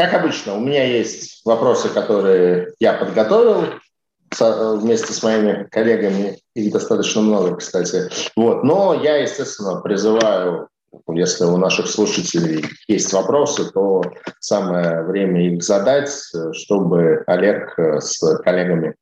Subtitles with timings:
[0.00, 3.66] как обычно, у меня есть вопросы, которые я подготовил
[4.38, 8.08] вместе с моими коллегами, их достаточно много, кстати.
[8.34, 8.64] Вот.
[8.64, 10.68] Но я, естественно, призываю,
[11.08, 14.02] если у наших слушателей есть вопросы, то
[14.38, 16.10] самое время их задать,
[16.52, 18.94] чтобы Олег с коллегами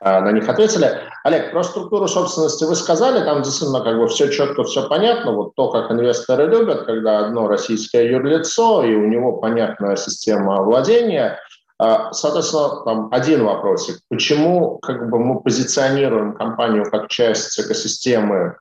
[0.00, 1.00] на них ответили.
[1.24, 5.32] Олег, про структуру собственности вы сказали, там действительно как бы все четко, все понятно.
[5.32, 11.38] Вот то, как инвесторы любят, когда одно российское юрлицо, и у него понятная система владения.
[11.78, 14.00] А, соответственно, там один вопросик.
[14.08, 18.56] Почему как бы, мы позиционируем компанию как часть экосистемы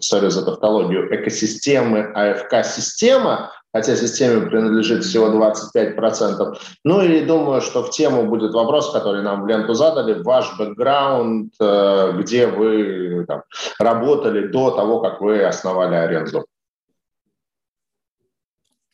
[0.00, 6.56] сори за тавтологию, экосистемы АФК-система, хотя системе принадлежит всего 25%.
[6.84, 11.52] Ну и думаю, что в тему будет вопрос, который нам в ленту задали, ваш бэкграунд,
[11.60, 13.42] э, где вы там,
[13.80, 16.46] работали до того, как вы основали аренду.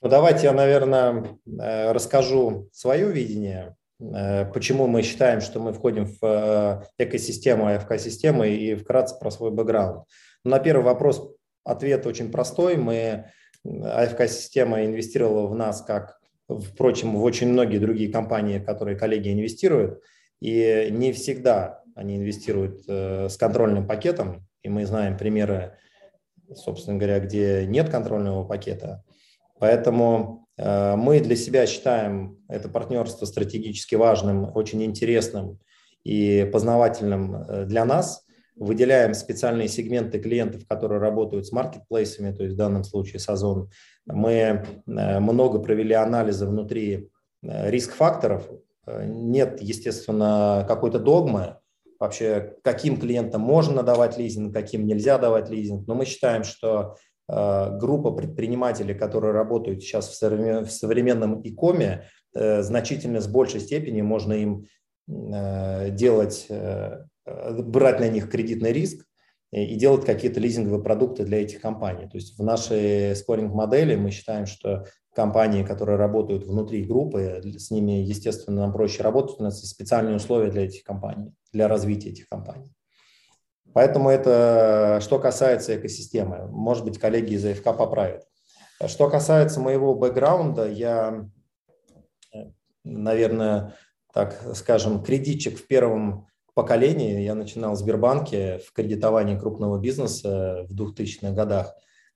[0.00, 6.06] Ну, давайте я, наверное, э, расскажу свое видение, э, почему мы считаем, что мы входим
[6.06, 10.04] в экосистему АФК-системы и вкратце про свой бэкграунд.
[10.42, 11.22] На первый вопрос
[11.64, 12.78] ответ очень простой.
[12.78, 13.26] Мы
[13.64, 20.02] АФК-система инвестировала в нас, как, впрочем, в очень многие другие компании, которые коллеги инвестируют.
[20.40, 24.46] И не всегда они инвестируют э, с контрольным пакетом.
[24.62, 25.76] И мы знаем примеры,
[26.54, 29.04] собственно говоря, где нет контрольного пакета.
[29.58, 35.58] Поэтому э, мы для себя считаем это партнерство стратегически важным, очень интересным
[36.04, 38.24] и познавательным э, для нас–
[38.60, 43.70] выделяем специальные сегменты клиентов, которые работают с маркетплейсами, то есть в данном случае с Озон.
[44.04, 44.62] Мы э,
[45.18, 47.08] много провели анализа внутри
[47.42, 48.46] э, риск-факторов.
[48.86, 51.56] Э, нет, естественно, какой-то догмы,
[51.98, 56.96] вообще каким клиентам можно давать лизинг, каким нельзя давать лизинг, но мы считаем, что
[57.28, 60.14] группа предпринимателей, которые работают сейчас в
[60.68, 64.66] современном икоме, значительно с большей степени можно им
[65.06, 66.48] делать
[67.64, 69.06] брать на них кредитный риск
[69.52, 72.08] и делать какие-то лизинговые продукты для этих компаний.
[72.08, 78.02] То есть в нашей скоринг-модели мы считаем, что компании, которые работают внутри группы, с ними,
[78.02, 82.28] естественно, нам проще работать, у нас есть специальные условия для этих компаний, для развития этих
[82.28, 82.72] компаний.
[83.72, 86.48] Поэтому это что касается экосистемы.
[86.48, 88.24] Может быть, коллеги из АФК поправят.
[88.86, 91.28] Что касается моего бэкграунда, я,
[92.82, 93.74] наверное,
[94.12, 97.20] так скажем, кредитчик в первом поколении.
[97.20, 101.74] Я начинал в Сбербанке в кредитовании крупного бизнеса в 2000-х годах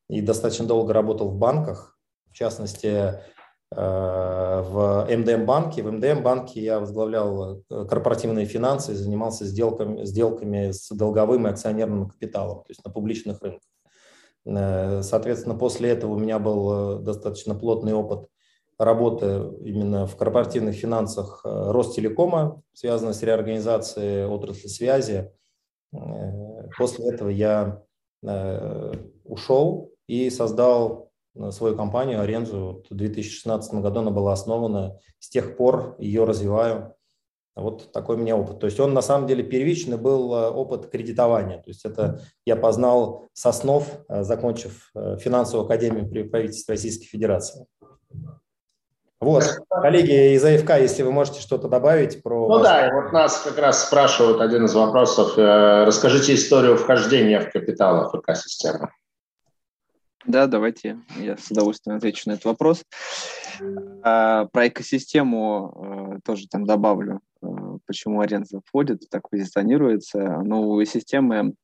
[0.08, 1.98] и достаточно долго работал в банках,
[2.30, 3.14] в частности, э,
[3.70, 5.82] в МДМ-банке.
[5.82, 12.08] В МДМ-банке я возглавлял э, корпоративные финансы и занимался сделками, сделками с долговым и акционерным
[12.08, 13.62] капиталом, то есть на публичных рынках.
[14.46, 18.28] Э, соответственно, после этого у меня был достаточно плотный опыт
[18.78, 25.32] работы именно в корпоративных финансах э, Ростелекома, связанной с реорганизацией отрасли связи.
[25.92, 27.82] Э, после этого я
[28.22, 28.92] э,
[29.24, 31.12] ушел и создал
[31.50, 32.84] свою компанию Арензу.
[32.88, 34.98] В 2016 году она была основана.
[35.18, 36.94] С тех пор ее развиваю.
[37.56, 38.60] Вот такой у меня опыт.
[38.60, 41.58] То есть он на самом деле первичный был опыт кредитования.
[41.58, 47.66] То есть это я познал с основ, закончив финансовую академию при правительстве Российской Федерации.
[49.24, 52.46] Вот, коллеги из АФК, если вы можете что-то добавить про...
[52.46, 55.38] Ну да, вот нас как раз спрашивают один из вопросов.
[55.38, 58.90] Э, расскажите историю вхождения в капитал АФК-системы.
[60.26, 62.82] Да, давайте я с удовольствием отвечу на этот вопрос.
[64.02, 67.46] А, про экосистему э, тоже там добавлю, э,
[67.86, 70.42] почему Аренза входит, так позиционируется.
[70.44, 71.54] Ну, у системы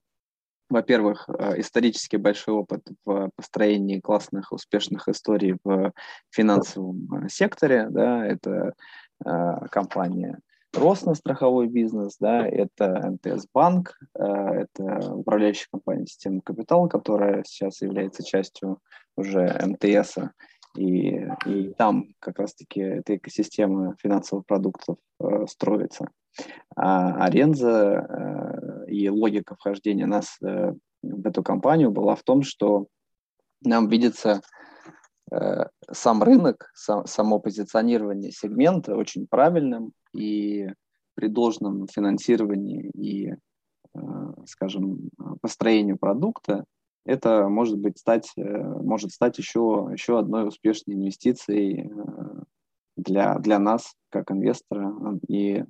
[0.70, 5.92] во-первых, э, исторически большой опыт в построении классных, успешных историй в
[6.30, 7.88] финансовом э, секторе.
[7.90, 8.74] Да, это
[9.24, 10.38] э, компания
[10.72, 18.22] Росно страховой бизнес, да, это МТС банк, это управляющая компания системы капитал, которая сейчас является
[18.22, 18.78] частью
[19.16, 20.18] уже МТС,
[20.78, 24.98] и, и там как раз-таки эта экосистема финансовых продуктов
[25.48, 26.06] строится.
[26.76, 32.86] А Аренза и логика вхождения нас э, в эту компанию была в том, что
[33.62, 34.40] нам видится
[35.30, 40.68] э, сам рынок, само позиционирование сегмента очень правильным и
[41.14, 43.34] при должном финансировании и,
[43.94, 43.98] э,
[44.46, 45.10] скажем,
[45.40, 46.64] построению продукта.
[47.06, 51.90] Это может быть стать, может стать еще, еще одной успешной инвестицией
[52.96, 55.64] для, для нас, как инвестора, и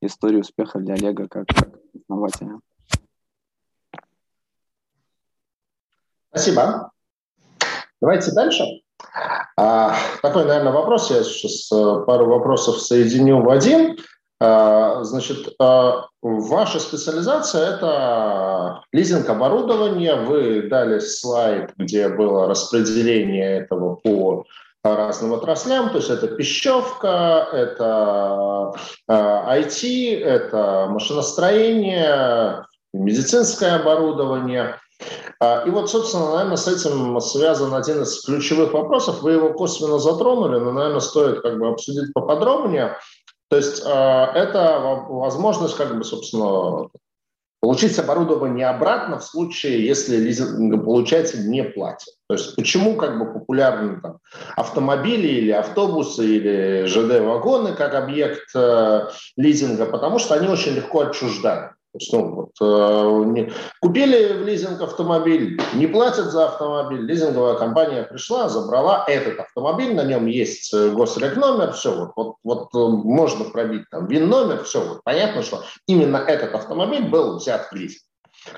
[0.00, 2.60] историю успеха для Олега как, как основателя.
[6.30, 6.90] Спасибо.
[8.00, 8.64] Давайте дальше.
[9.56, 11.10] А, такой, наверное, вопрос.
[11.10, 13.96] Я сейчас э, пару вопросов соединю в один.
[14.38, 20.16] А, значит, а, ваша специализация– это лизинг оборудования.
[20.16, 24.44] Вы дали слайд, где было распределение этого по
[24.84, 28.72] разным отраслям, то есть это пищевка, это
[29.08, 34.78] IT, это машиностроение, медицинское оборудование.
[35.66, 39.20] И вот, собственно, наверное, с этим связан один из ключевых вопросов.
[39.20, 42.96] Вы его косвенно затронули, но, наверное, стоит как бы обсудить поподробнее.
[43.48, 46.88] То есть э, это возможность, как бы, собственно,
[47.60, 52.14] получить оборудование обратно в случае, если лизингополучатель не платит.
[52.28, 54.18] То есть почему как бы популярны там,
[54.56, 59.86] автомобили или автобусы или ЖД-вагоны как объект э, лизинга?
[59.86, 61.72] Потому что они очень легко отчуждают.
[62.12, 68.48] Ну, вот, э, не, купили в лизинг автомобиль, не платят за автомобиль, лизинговая компания пришла,
[68.48, 73.88] забрала этот автомобиль, на нем есть э, госрекномер, все, вот, вот, вот э, можно пробить
[73.90, 78.02] там ВИН-номер, все, вот, понятно, что именно этот автомобиль был взят в лизинг.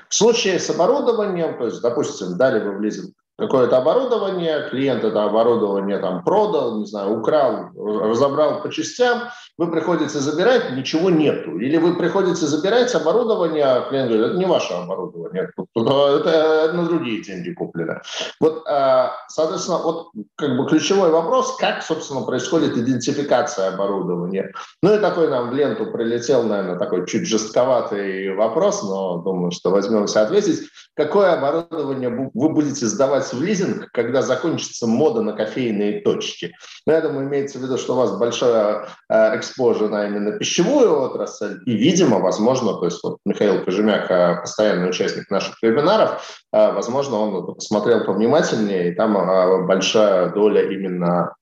[0.07, 5.23] В случае с оборудованием, то есть, допустим, дали вы в лизинг какое-то оборудование, клиент это
[5.23, 11.57] оборудование там продал, не знаю, украл, разобрал по частям, вы приходите забирать, ничего нету.
[11.57, 17.21] Или вы приходите забирать оборудование, а клиент говорит, это не ваше оборудование, это на другие
[17.23, 18.01] деньги куплено.
[18.39, 24.53] Вот, а, соответственно, вот как бы ключевой вопрос, как, собственно, происходит идентификация оборудования.
[24.83, 29.71] Ну и такой нам в ленту прилетел, наверное, такой чуть жестковатый вопрос, но думаю, что
[29.71, 30.69] возьмемся ответить.
[30.95, 36.53] Какое оборудование вы будете сдавать в лизинг, когда закончится мода на кофейные точки.
[36.85, 41.59] Но я имеется в виду, что у вас большая э, экспожа на именно пищевую отрасль,
[41.65, 47.17] и, видимо, возможно, то есть вот Михаил Кожемяк, э, постоянный участник наших вебинаров, э, возможно,
[47.17, 51.33] он посмотрел повнимательнее, и там большая доля именно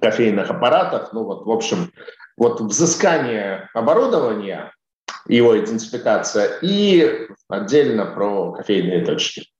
[0.00, 1.12] кофейных аппаратов.
[1.12, 1.90] Ну вот, в общем,
[2.36, 4.72] вот взыскание оборудования,
[5.26, 9.51] его идентификация и отдельно про кофейные точки.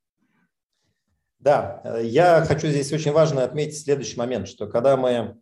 [1.43, 5.41] Да, э, я хочу здесь очень важно отметить следующий момент, что когда мы,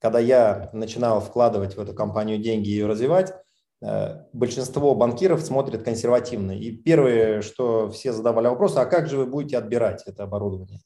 [0.00, 3.34] когда я начинал вкладывать в эту компанию деньги и ее развивать,
[3.82, 6.52] э, большинство банкиров смотрят консервативно.
[6.52, 10.80] И первое, что все задавали вопрос, а как же вы будете отбирать это оборудование?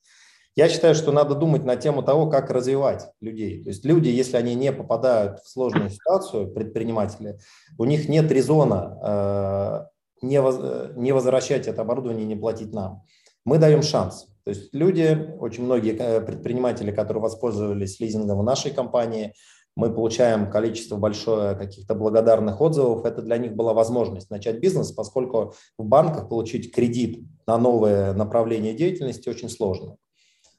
[0.57, 3.63] Я считаю, что надо думать на тему того, как развивать людей.
[3.63, 7.39] То есть люди, если они не попадают в сложную ситуацию, предприниматели,
[7.79, 9.87] у них нет резона
[10.23, 13.05] э, не возвращать это оборудование и не платить нам.
[13.46, 14.26] Мы даем шанс.
[14.43, 19.34] То есть люди, очень многие э, предприниматели, которые воспользовались лизингом в нашей компании,
[19.76, 23.04] мы получаем количество большое каких-то благодарных отзывов.
[23.04, 28.75] Это для них была возможность начать бизнес, поскольку в банках получить кредит на новое направление
[28.75, 29.96] деятельности очень сложно.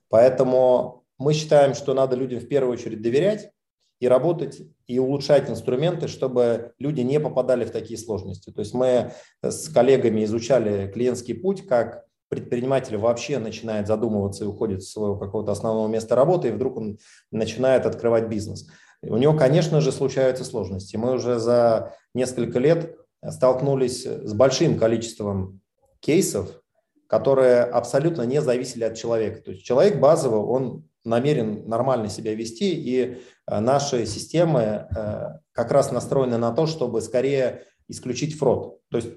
[0.07, 3.51] Поэтому мы считаем, что надо людям в первую очередь доверять
[3.99, 8.51] и работать и улучшать инструменты, чтобы люди не попадали в такие сложности.
[8.51, 9.11] То есть мы
[9.41, 15.51] с коллегами изучали клиентский путь, как предприниматель вообще начинает задумываться и уходит с своего какого-то
[15.51, 16.97] основного места работы, и вдруг он
[17.31, 18.67] начинает открывать бизнес.
[19.01, 20.97] У него, конечно же, случаются сложности.
[20.97, 22.95] Мы уже за несколько лет
[23.27, 25.61] столкнулись с большим количеством
[25.99, 26.61] кейсов,
[27.07, 29.41] которые абсолютно не зависели от человека.
[29.41, 33.17] То есть человек базово, он намерен нормально себя вести, и
[33.49, 38.79] э, наши системы э, как раз настроены на то, чтобы скорее исключить фрод.
[38.89, 39.09] То есть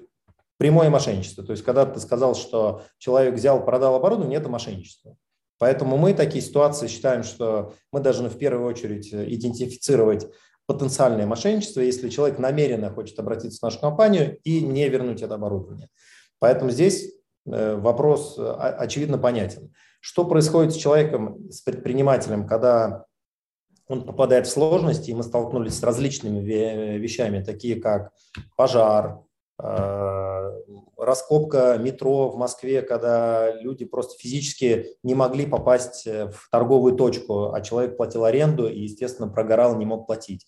[0.61, 1.43] прямое мошенничество.
[1.43, 5.17] То есть, когда ты сказал, что человек взял, продал оборудование, это мошенничество.
[5.57, 10.27] Поэтому мы такие ситуации считаем, что мы должны в первую очередь идентифицировать
[10.67, 15.87] потенциальное мошенничество, если человек намеренно хочет обратиться в нашу компанию и не вернуть это оборудование.
[16.37, 17.11] Поэтому здесь
[17.47, 19.73] э, вопрос э, очевидно понятен.
[19.99, 23.05] Что происходит с человеком, с предпринимателем, когда
[23.87, 26.39] он попадает в сложности, и мы столкнулись с различными
[26.99, 28.11] вещами, такие как
[28.55, 29.30] пожар, Э,
[31.01, 37.51] раскопка метро в Москве, когда люди просто физически не могли попасть э, в торговую точку,
[37.53, 40.45] а человек платил аренду и, естественно, прогорал, не мог платить.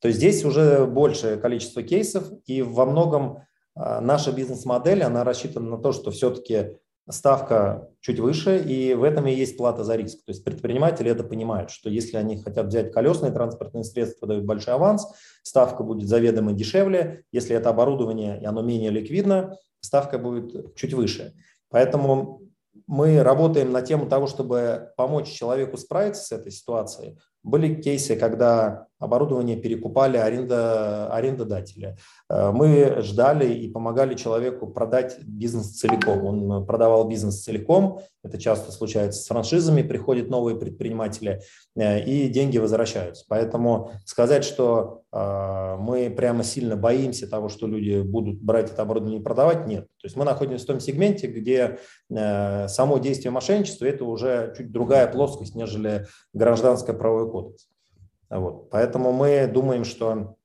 [0.00, 3.38] То есть здесь уже большее количество кейсов, и во многом
[3.76, 6.76] э, наша бизнес-модель, она рассчитана на то, что все-таки
[7.10, 10.24] ставка чуть выше, и в этом и есть плата за риск.
[10.24, 14.74] То есть предприниматели это понимают, что если они хотят взять колесные транспортные средства, дают большой
[14.74, 15.06] аванс,
[15.42, 17.24] ставка будет заведомо дешевле.
[17.32, 21.34] Если это оборудование, и оно менее ликвидно, ставка будет чуть выше.
[21.68, 22.40] Поэтому
[22.86, 27.18] мы работаем на тему того, чтобы помочь человеку справиться с этой ситуацией.
[27.42, 31.96] Были кейсы, когда оборудование перекупали аренда, арендодатели.
[32.30, 36.24] Э, мы ждали и помогали человеку продать бизнес целиком.
[36.24, 41.42] Он продавал бизнес целиком, это часто случается с франшизами, приходят новые предприниматели,
[41.76, 43.24] э, и деньги возвращаются.
[43.28, 49.20] Поэтому сказать, что э, мы прямо сильно боимся того, что люди будут брать это оборудование
[49.20, 49.84] и продавать, нет.
[50.00, 55.06] То есть мы находимся в том сегменте, где само действие мошенничества– это уже чуть другая
[55.06, 57.66] плоскость, нежели гражданское правовой кодекс.
[58.34, 58.70] Вот.
[58.70, 60.36] Поэтому мы думаем, что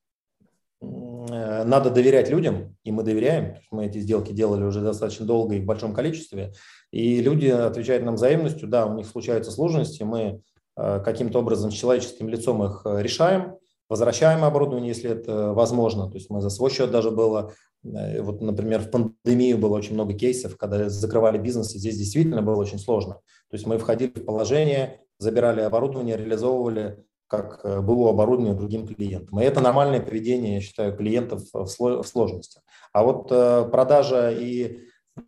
[0.82, 3.56] Э, надо доверять людям, и мы доверяем.
[3.72, 6.54] Мы эти сделки делали уже достаточно долго и в большом количестве.
[6.92, 10.42] И люди отвечают нам взаимностью, да, у них случаются сложности, мы
[10.78, 13.56] э, каким-то образом с человеческим лицом их э, решаем,
[13.90, 16.10] возвращаем оборудование, если это возможно.
[16.10, 20.14] То есть мы за свой счет даже было, вот, например, в пандемию было очень много
[20.14, 23.16] кейсов, когда закрывали бизнес, и здесь действительно было очень сложно.
[23.50, 29.40] То есть мы входили в положение, забирали оборудование, реализовывали как э, было оборудование другим клиентам.
[29.40, 32.64] И это нормальное поведение, я считаю, клиентов в сложностях.
[32.92, 34.80] А вот э, продажа и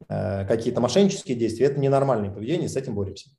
[0.10, 3.30] э, какие-то мошеннические действия– это ненормальное поведение, с этим боремся.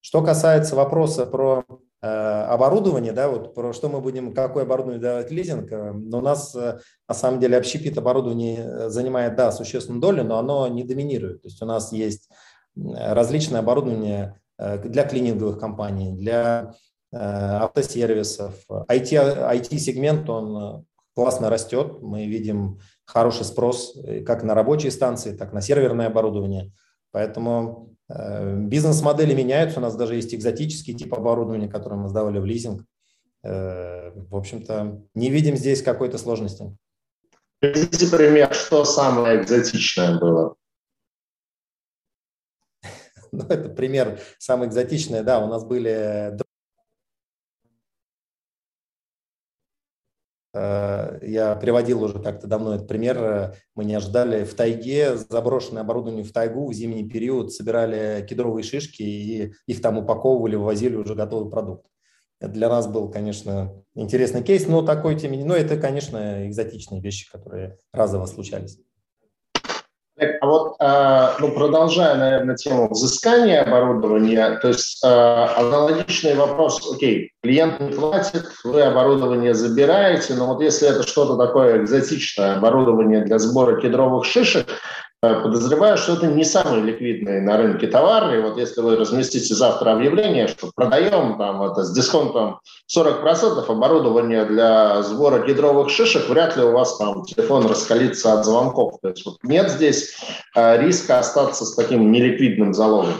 [0.00, 1.64] Что касается вопроса про
[2.02, 7.14] оборудование, да, вот про что мы будем, какое оборудование давать лизинг, но у нас на
[7.14, 11.40] самом деле общепит оборудование занимает, да, существенную долю, но оно не доминирует.
[11.40, 12.28] То есть у нас есть
[12.76, 16.74] различное оборудование для клининговых компаний, для
[17.14, 18.54] автосервисов.
[18.68, 22.02] IT, IT-сегмент, он э, классно растет.
[22.02, 26.72] Мы видим хороший спрос э, как на рабочие станции, так и на серверное оборудование.
[27.12, 29.78] Поэтому бизнес-модели меняются.
[29.78, 32.84] У нас даже есть экзотический тип оборудования, который мы сдавали в лизинг.
[33.42, 36.76] В общем-то, не видим здесь какой-то сложности.
[37.60, 40.56] Приведите пример, что самое экзотичное было?
[43.32, 45.22] Ну, это пример самый экзотичный.
[45.22, 46.36] Да, у нас были
[50.54, 53.56] я приводил уже как-то давно этот пример.
[53.74, 59.02] Мы не ожидали в тайге, заброшенное оборудование в тайгу в зимний период, собирали кедровые шишки
[59.02, 61.86] и их там упаковывали, вывозили уже готовый продукт.
[62.40, 67.00] Это для нас был, конечно, интересный кейс, но такой тем не но это, конечно, экзотичные
[67.00, 68.78] вещи, которые разово случались.
[70.44, 77.32] А вот, э, ну, продолжая, наверное, тему взыскания оборудования, то есть э, аналогичный вопрос, окей,
[77.42, 83.38] клиент не платит, вы оборудование забираете, но вот если это что-то такое экзотичное, оборудование для
[83.38, 84.66] сбора кедровых шишек,
[85.42, 88.34] подозреваю, что это не самый ликвидный на рынке товар.
[88.34, 92.60] И вот если вы разместите завтра объявление, что продаем там это с дисконтом
[92.94, 98.98] 40% оборудования для сбора гидровых шишек, вряд ли у вас там телефон раскалится от звонков.
[99.00, 100.16] То есть вот нет здесь
[100.54, 103.14] э, риска остаться с таким неликвидным залогом.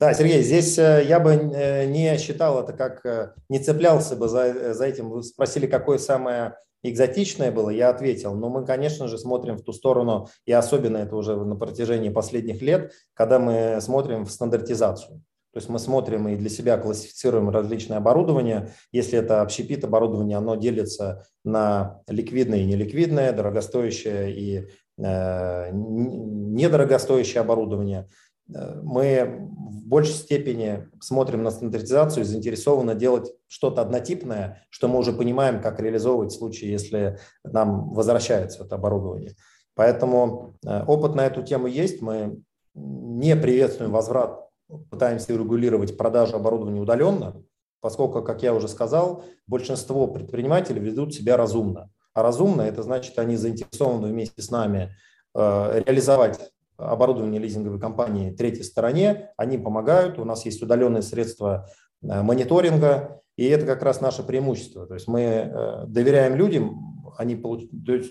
[0.00, 4.84] Да, Сергей, здесь э, я бы не считал это как, не цеплялся бы за, за
[4.84, 5.10] этим.
[5.10, 8.34] Вы спросили, какое самое экзотичное было, я ответил.
[8.34, 12.62] Но мы, конечно же, смотрим в ту сторону, и особенно это уже на протяжении последних
[12.62, 15.22] лет, когда мы смотрим в стандартизацию.
[15.52, 18.70] То есть мы смотрим и для себя классифицируем различное оборудование.
[18.90, 28.08] Если это общепит оборудование, оно делится на ликвидное и неликвидное, дорогостоящее и э, недорогостоящее оборудование.
[28.54, 34.98] Э, мы в большей степени смотрим на стандартизацию и заинтересованы делать что-то однотипное, что мы
[34.98, 39.34] уже понимаем, как реализовывать в случае, если нам возвращается это оборудование.
[39.74, 42.02] Поэтому э, опыт на эту тему есть.
[42.02, 42.42] Мы
[42.74, 44.48] не приветствуем возврат,
[44.90, 47.42] пытаемся регулировать продажу оборудования удаленно,
[47.80, 51.90] поскольку, как я уже сказал, большинство предпринимателей ведут себя разумно.
[52.14, 54.94] А разумно– это значит, они заинтересованы вместе с нами
[55.34, 56.51] э, реализовать
[56.90, 61.68] оборудование лизинговой компании третьей стороне, они помогают, у нас есть удаленные средства
[62.02, 64.86] э, мониторинга, и это как раз наше преимущество.
[64.86, 68.02] То есть мы э, доверяем людям, они э,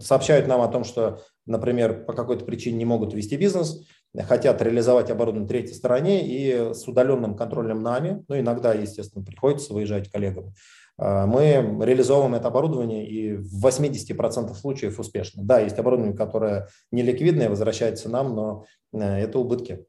[0.00, 3.82] сообщают нам о том, что, например, по какой-то причине не могут вести бизнес,
[4.24, 10.10] хотят реализовать оборудование третьей стороне и с удаленным контролем нами, ну, иногда, естественно, приходится выезжать
[10.10, 10.54] коллегам,
[10.98, 15.42] мы реализовываем это оборудование и в 80% случаев успешно.
[15.44, 19.84] Да, есть оборудование, которое не ликвидное, возвращается нам, но э, это убытки.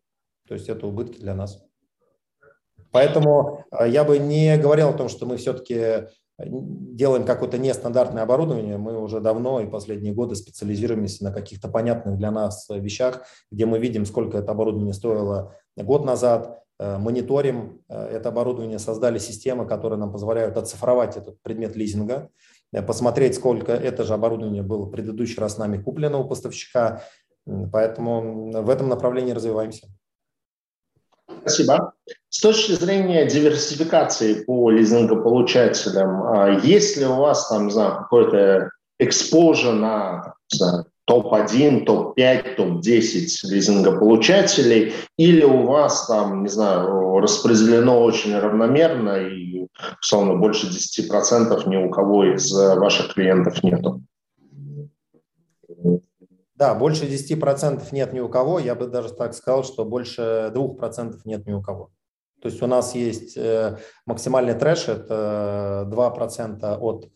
[0.48, 1.64] То есть это убытки для нас.
[2.92, 8.24] Поэтому э, я бы не говорил о том, что мы все-таки э, делаем какое-то нестандартное
[8.24, 8.78] оборудование.
[8.78, 13.80] Мы уже давно и последние годы специализируемся на каких-то понятных для нас вещах, где мы
[13.80, 20.00] видим, сколько это оборудование стоило год назад, Э, мониторим э, это оборудование, создали системы, которые
[20.00, 22.29] нам позволяют оцифровать этот предмет лизинга,
[22.72, 27.03] э, посмотреть, сколько это же оборудование было в предыдущий раз нами куплено у поставщика.
[27.72, 29.88] Поэтому в этом направлении развиваемся.
[31.41, 31.93] Спасибо.
[32.29, 38.69] С точки зрения диверсификации по лизингополучателям, а есть ли у вас там, не знаю, какой-то
[39.00, 40.36] экспожа на
[41.08, 49.68] топ-1, топ-5, топ-10 лизингополучателей, или у вас там, не знаю, распределено очень равномерно и,
[50.02, 54.02] условно, больше 10% ни у кого из ваших клиентов нету?
[56.56, 58.60] Да, больше 10% нет ни у кого.
[58.60, 61.92] Я бы даже так сказал, что больше 2% нет ни у кого.
[62.42, 67.10] То есть у нас есть э, максимальный трэш, это 2% от э,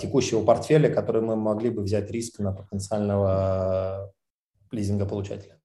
[0.00, 4.12] текущего портфеля, который мы могли бы взять риск на потенциального
[4.70, 5.58] лизингополучателя.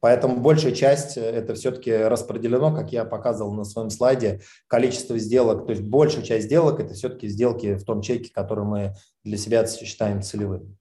[0.00, 5.66] Поэтому большая часть э, это все-таки распределено, как я показывал на своем слайде, количество сделок,
[5.66, 8.94] то есть большая часть сделок это все-таки сделки в том чеке, который мы
[9.24, 10.76] для себя считаем целевым.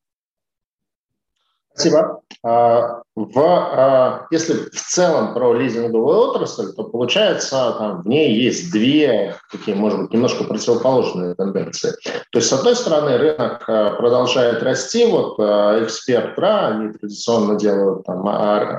[1.75, 2.21] Спасибо.
[2.41, 8.71] А, в, а, если в целом про лизинговую отрасль, то получается, там, в ней есть
[8.71, 11.91] две такие, может быть, немножко противоположные тенденции.
[12.31, 15.05] То есть, с одной стороны, рынок а, продолжает расти.
[15.05, 18.25] Вот эксперт РА, они традиционно делают там,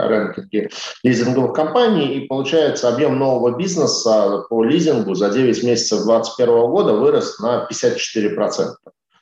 [0.09, 0.71] рынки
[1.03, 7.38] лизинговых компаний, и получается, объем нового бизнеса по лизингу за 9 месяцев 2021 года вырос
[7.41, 8.75] на 54%.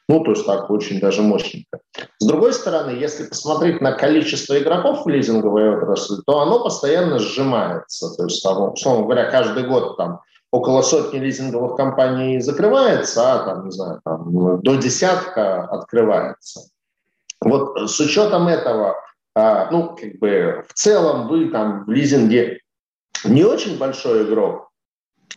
[0.09, 1.81] Ну, то есть так очень даже мощненько.
[2.19, 8.15] С другой стороны, если посмотреть на количество игроков в лизинговой отрасли, то оно постоянно сжимается.
[8.15, 10.21] То есть, там, условно говоря, каждый год там
[10.51, 16.69] около сотни лизинговых компаний закрывается, а там, не знаю, там, до десятка открывается.
[17.41, 18.97] Вот с учетом этого,
[19.35, 22.61] а, ну, как бы в целом вы там в лизинге
[23.25, 24.71] не очень большой игрок,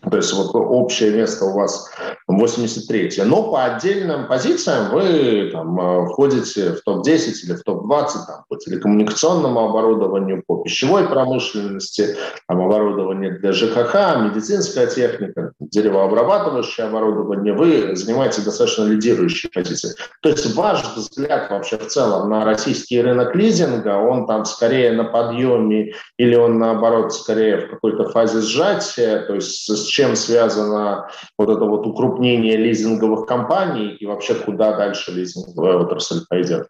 [0.09, 1.89] то есть вот общее место у вас
[2.27, 8.43] 83 но по отдельным позициям вы там, э, входите в топ-10 или в топ-20 там,
[8.47, 12.15] по телекоммуникационному оборудованию, по пищевой промышленности,
[12.47, 19.95] там, оборудование для ЖКХ, медицинская техника, деревообрабатывающее оборудование, вы занимаете достаточно лидирующие позиции.
[20.21, 25.05] То есть ваш взгляд вообще в целом на российский рынок лизинга, он там скорее на
[25.05, 31.49] подъеме или он наоборот скорее в какой-то фазе сжатия, то есть с чем связано вот
[31.49, 36.67] это вот укрупнение лизинговых компаний и вообще куда дальше лизинговая отрасль пойдет?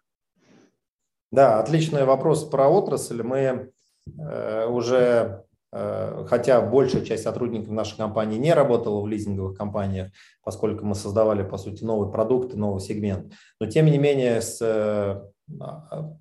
[1.30, 3.22] Да, отличный вопрос про отрасль.
[3.22, 3.70] Мы
[4.18, 10.10] э, уже, э, хотя большая часть сотрудников нашей компании не работала в лизинговых компаниях,
[10.42, 15.20] поскольку мы создавали, по сути, новый продукт, новый сегмент, но тем не менее с э,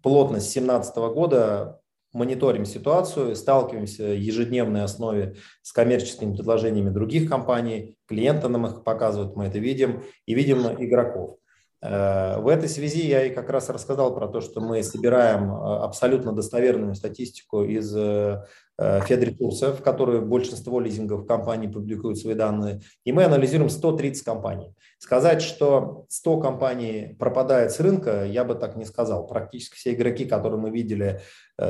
[0.03, 1.79] плотно с 2017 года
[2.13, 9.35] мониторим ситуацию, сталкиваемся в ежедневной основе с коммерческими предложениями других компаний, клиенты нам их показывают,
[9.35, 11.37] мы это видим, и видим игроков.
[11.81, 15.77] Э, в этой связи я и как раз рассказал про то, что мы собираем э,
[15.83, 18.43] абсолютно достоверную статистику из э,
[18.79, 24.75] Федресурса, в которой большинство лизинговых компаний публикуют свои данные, и мы анализируем 130 компаний.
[24.99, 29.25] Сказать, что 100 компаний пропадает с рынка, я бы так не сказал.
[29.25, 31.21] Практически все игроки, которые мы видели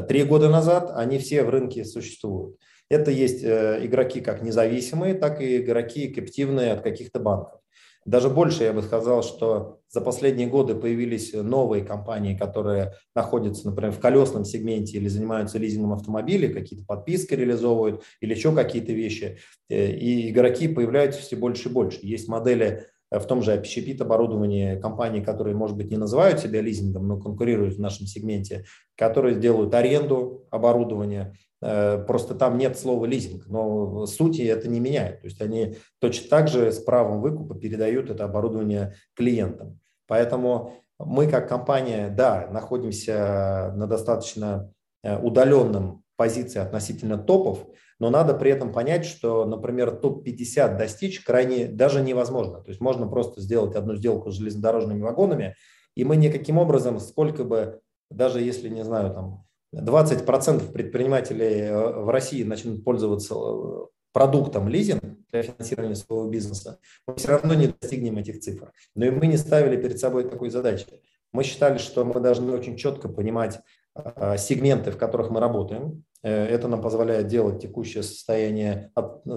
[0.10, 2.58] три года назад, они все в рынке существуют.
[2.90, 7.62] Это есть игроки как независимые, так и игроки каптивные от каких-то банков.
[8.08, 13.92] Даже больше я бы сказал, что за последние годы появились новые компании, которые находятся, например,
[13.92, 19.40] в колесном сегменте или занимаются лизингом автомобилей, какие-то подписки реализовывают или еще какие-то вещи.
[19.68, 22.00] Э, и игроки появляются все больше и больше.
[22.02, 27.08] Есть модели в том же общепит оборудовании компании, которые, может быть, не называют себя лизингом,
[27.08, 28.66] но конкурируют в нашем сегменте,
[28.96, 35.22] которые делают аренду оборудования, Э, просто там нет слова лизинг, но сути это не меняет.
[35.22, 39.80] То есть они точно так же с правом выкупа передают это оборудование клиентам.
[40.08, 44.72] Поэтому мы как компания, да, находимся на достаточно
[45.04, 47.66] э, удаленном позиции относительно топов,
[48.00, 52.62] но надо при этом понять, что, например, топ-50 достичь крайне даже невозможно.
[52.62, 55.56] То есть можно просто сделать одну сделку с железнодорожными вагонами,
[55.96, 57.80] и мы никаким образом, сколько бы,
[58.12, 65.04] даже если, не знаю, там 20% предпринимателей э, в России начнут пользоваться э, продуктом лизинг
[65.32, 68.72] для финансирования своего бизнеса, мы все равно не достигнем этих цифр.
[68.96, 70.86] Но и мы не ставили перед собой такой задачи.
[71.34, 73.60] Мы считали, что мы должны очень четко понимать
[73.96, 76.04] э, сегменты, в которых мы работаем.
[76.24, 78.92] Это нам позволяет делать текущее состояние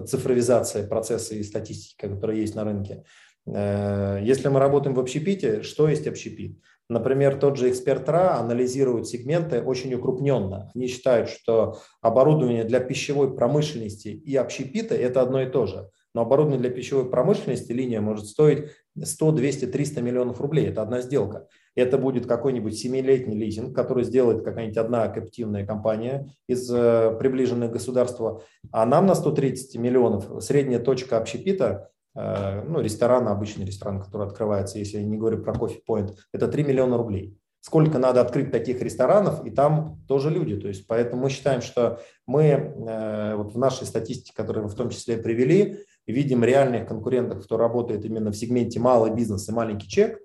[0.07, 3.05] цифровизации процесса и статистики, которые есть на рынке.
[3.47, 6.59] Если мы работаем в общепите, что есть общепит?
[6.89, 10.73] Например, тот же эксперт РА анализирует сегменты очень укрупненно.
[10.75, 15.89] Они считают, что оборудование для пищевой промышленности и общепита– это одно и то же.
[16.15, 20.67] Но оборудование для пищевой промышленности линия может стоить 100, 200, 300 миллионов рублей.
[20.67, 21.47] Это одна сделка.
[21.75, 28.43] Это будет какой-нибудь семилетний лизинг, который сделает какая-нибудь одна капитивная компания из э, приближенных государства.
[28.73, 34.79] А нам на 130 миллионов средняя точка общепита э, ну, ресторана, обычный ресторан, который открывается,
[34.79, 39.45] если я не говорю про кофе-поинт, это 3 миллиона рублей сколько надо открыть таких ресторанов,
[39.47, 40.57] и там тоже люди.
[40.57, 44.75] То есть, поэтому мы считаем, что мы э, вот в нашей статистике, которую мы в
[44.75, 49.89] том числе привели, видим реальных конкурентов, кто работает именно в сегменте малый бизнес и маленький
[49.89, 50.19] чек,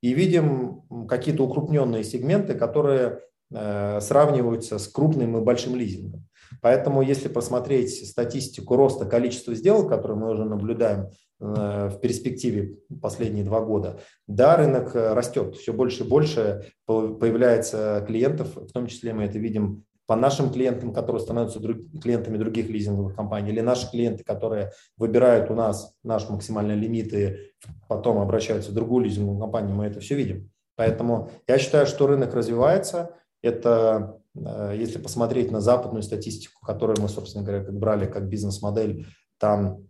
[0.00, 3.20] и видим какие-то укрупненные сегменты, которые
[3.52, 6.26] э, сравниваются с крупным и большим лизингом.
[6.62, 13.44] Поэтому, если посмотреть статистику роста количества сделок, которые мы уже наблюдаем Э, в перспективе последние
[13.44, 19.12] два года, да, рынок э, растет, все больше и больше появляется клиентов, в том числе
[19.12, 23.90] мы это видим по нашим клиентам, которые становятся друг, клиентами других лизинговых компаний, или наши
[23.90, 27.36] клиенты, которые выбирают у нас наш максимальный лимит и
[27.88, 30.50] потом обращаются в другую лизинговую компанию, мы это все видим.
[30.76, 33.10] Поэтому я считаю, что рынок развивается.
[33.42, 39.06] Это, э, если посмотреть на западную статистику, которую мы, собственно говоря, брали как бизнес-модель,
[39.38, 39.86] там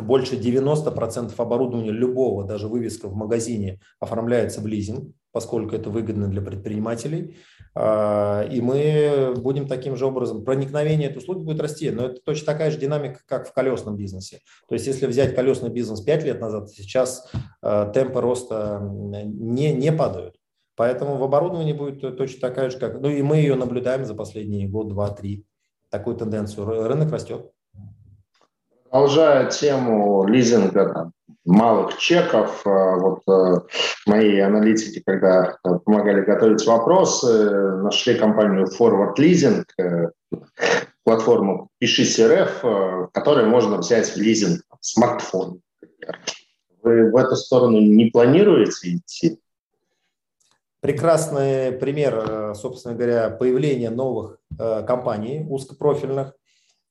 [0.00, 6.40] больше 90% оборудования любого, даже вывеска в магазине, оформляется в лизинг, поскольку это выгодно для
[6.40, 7.36] предпринимателей.
[7.76, 12.46] А, и мы будем таким же образом, проникновение этой услуги будет расти, но это точно
[12.46, 14.40] такая же динамика, как в колесном бизнесе.
[14.68, 17.30] То есть если взять колесный бизнес 5 лет назад, сейчас
[17.62, 20.36] а, темпы роста не, не падают.
[20.76, 23.00] Поэтому в оборудовании будет точно такая же, как...
[23.00, 25.46] Ну и мы ее наблюдаем за последние год, два, три.
[25.88, 26.88] Такую тенденцию.
[26.88, 27.53] Рынок растет.
[28.94, 31.12] Продолжая тему лизинга там,
[31.44, 33.60] малых чеков, э, вот э,
[34.06, 37.50] мои аналитики, когда э, помогали готовить вопросы,
[37.82, 39.64] нашли компанию Forward Leasing,
[41.02, 45.60] платформу Пишись РФ, в которой можно взять лизинг смартфон.
[46.84, 49.40] Вы в эту сторону не планируете идти?
[50.78, 54.38] Прекрасный пример, собственно говоря, появления новых
[54.86, 56.34] компаний узкопрофильных,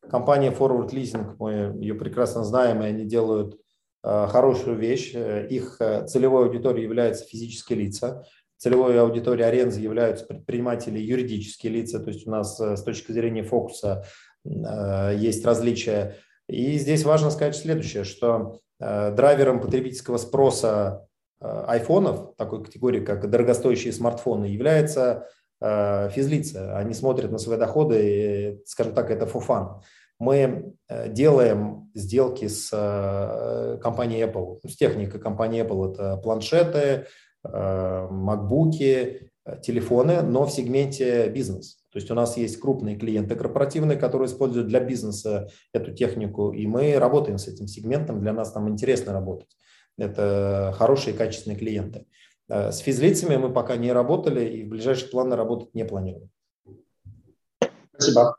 [0.09, 3.57] Компания Forward Leasing, мы ее прекрасно знаем, и они делают
[4.03, 5.13] э, хорошую вещь.
[5.13, 8.25] Их э, целевой аудиторией являются физические лица.
[8.57, 11.99] Целевой аудиторией Арензы являются предприниматели юридические лица.
[11.99, 14.05] То есть у нас э, с точки зрения фокуса
[14.45, 16.17] есть различия.
[16.49, 21.07] И здесь важно сказать следующее, что драйвером потребительского спроса
[21.39, 25.29] айфонов, такой категории, как дорогостоящие смартфоны, является
[25.65, 29.81] Э, физлица, они смотрят на свои доходы, скажем так, это фуфан.
[30.19, 35.93] Мы э, делаем сделки с э, компанией Apple, с техникой компании Apple.
[35.93, 37.07] Это планшеты,
[37.43, 41.75] макбуки, телефоны, но в сегменте бизнес.
[41.91, 46.65] То есть у нас есть крупные клиенты корпоративные, которые используют для бизнеса эту технику, и
[46.65, 49.49] мы работаем с этим сегментом, для нас там интересно работать.
[49.97, 52.05] Это хорошие, качественные клиенты.
[52.49, 56.29] Э, с физлицами мы пока не работали и в ближайшие планы работать не планируем.
[57.93, 58.37] Спасибо.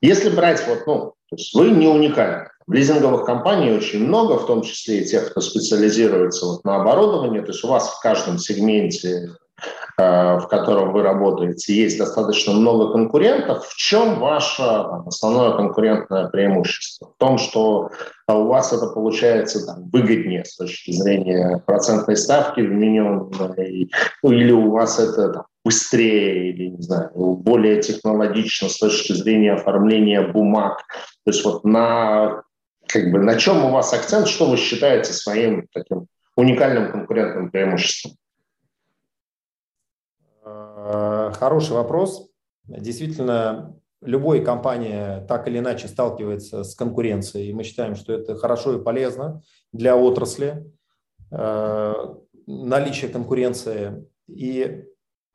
[0.00, 2.48] Если брать, вот, ну, то есть вы не уникальны.
[2.68, 7.40] Лизинговых компаний очень много, в том числе и тех, кто специализируется вот на оборудовании.
[7.40, 9.30] То есть у вас в каждом сегменте
[9.98, 13.66] в котором вы работаете, есть достаточно много конкурентов.
[13.66, 17.12] В чем ваше основное конкурентное преимущество?
[17.14, 17.90] В том, что
[18.26, 23.90] э, у вас это получается там, выгоднее с точки зрения процентной ставки вмененной,
[24.22, 29.52] ну, или у вас это там, быстрее, или, не знаю, более технологично с точки зрения
[29.52, 30.78] оформления бумаг.
[31.24, 32.42] То есть вот на,
[32.88, 38.12] как бы, на чем у вас акцент, что вы считаете своим таким уникальным конкурентным преимуществом?
[40.84, 42.28] Э, хороший вопрос.
[42.66, 48.76] Действительно, любая компания так или иначе сталкивается с конкуренцией, и мы считаем, что это хорошо
[48.78, 49.42] и полезно
[49.72, 50.72] для отрасли,
[51.30, 51.94] э,
[52.46, 54.06] наличие конкуренции.
[54.28, 54.84] И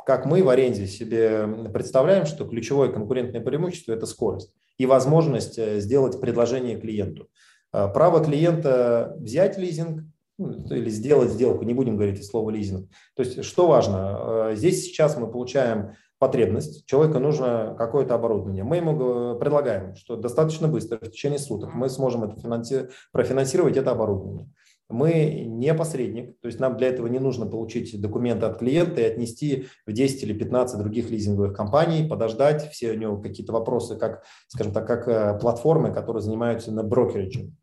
[0.06, 5.80] как мы в аренде себе представляем, что ключевое конкурентное преимущество– это скорость и возможность э,
[5.80, 7.30] сделать предложение клиенту.
[7.72, 10.04] Право клиента взять лизинг
[10.38, 12.90] или сделать сделку, не будем говорить слово лизинг.
[13.16, 14.50] То есть что важно?
[14.52, 18.64] Э, здесь сейчас мы получаем потребность, человеку нужно какое-то оборудование.
[18.64, 22.90] Мы ему предлагаем, что достаточно быстро, в течение суток, мы сможем это финанси...
[23.12, 24.50] профинансировать это оборудование.
[24.90, 29.04] Мы не посредник, то есть нам для этого не нужно получить документы от клиента и
[29.04, 34.24] отнести в 10 или 15 других лизинговых компаний, подождать, все у него какие-то вопросы, как,
[34.48, 37.58] скажем так, как э, платформы, которые занимаются на брокериджем.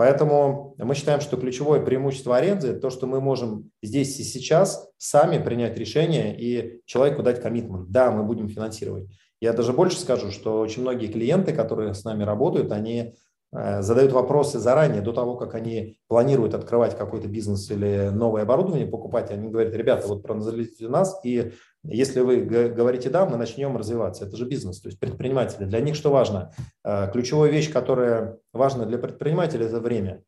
[0.00, 5.36] Поэтому мы считаем, что ключевое преимущество аренды– то, что мы можем здесь и сейчас сами
[5.36, 7.90] принять решение и человеку дать коммитмент.
[7.90, 9.10] Да, мы будем финансировать.
[9.42, 13.12] Я даже больше скажу, что очень многие клиенты, которые с нами работают, они
[13.52, 18.86] э, задают вопросы заранее, до того, как они планируют открывать какой-то бизнес или новое оборудование
[18.86, 24.26] покупать, они говорят, ребята, вот проанализируйте нас, и если вы говорите «да», мы начнем развиваться.
[24.26, 25.64] Это же бизнес, то есть предприниматели.
[25.64, 26.52] Для них что важно?
[26.84, 30.22] Э, ключевая вещь, которая важна для предпринимателя– это время.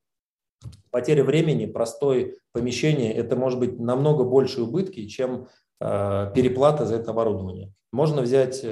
[0.90, 5.48] Потеря времени, простое помещение– это может быть намного больше убытки, чем
[5.80, 7.72] э, переплата за это оборудование.
[7.92, 8.64] Можно взять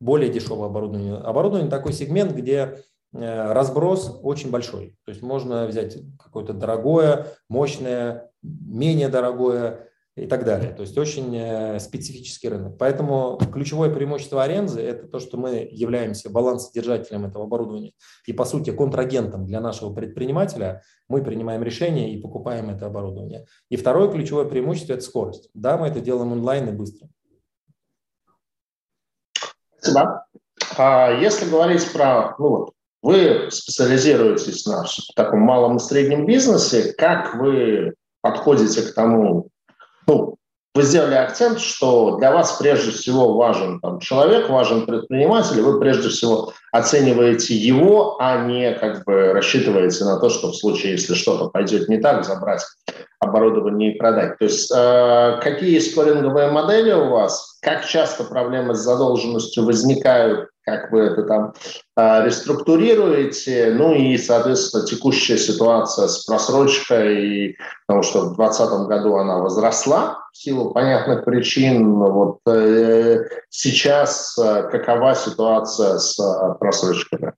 [0.00, 1.16] более дешевое оборудование.
[1.16, 2.82] Оборудование такой сегмент, где
[3.12, 4.96] э, разброс очень большой.
[5.04, 10.72] То есть можно взять какое-то дорогое, мощное, менее дорогое и так далее.
[10.72, 12.78] То есть очень э, специфический рынок.
[12.78, 17.92] Поэтому ключевое преимущество Арензы– это то, что мы являемся балансодержателем этого оборудования
[18.26, 20.82] и, по сути, контрагентом для нашего предпринимателя.
[21.08, 23.44] Мы принимаем решение и покупаем это оборудование.
[23.68, 25.50] И второе ключевое преимущество– это скорость.
[25.52, 27.08] Да, мы это делаем онлайн и быстро.
[29.78, 30.26] Спасибо.
[30.78, 37.34] А если говорить про, ну вот, вы специализируетесь на таком малом и среднем бизнесе, как
[37.36, 39.50] вы подходите к тому,
[40.06, 40.36] ну,
[40.76, 45.80] вы сделали акцент, что для вас прежде всего важен там, человек, важен предприниматель, и вы
[45.80, 51.14] прежде всего оцениваете его, а не как бы рассчитываете на то, что в случае, если
[51.14, 52.62] что-то пойдет не так, забрать
[53.20, 54.36] оборудование и продать.
[54.38, 60.90] То есть э, какие скоринговые модели у вас, как часто проблемы с задолженностью возникают как
[60.90, 61.54] вы это там
[61.94, 69.38] а, реструктурируете, ну и, соответственно, текущая ситуация с просрочкой, потому что в 2020 году она
[69.38, 71.94] возросла в силу понятных причин.
[71.94, 77.32] Вот э, сейчас э, какова ситуация с э, просрочками?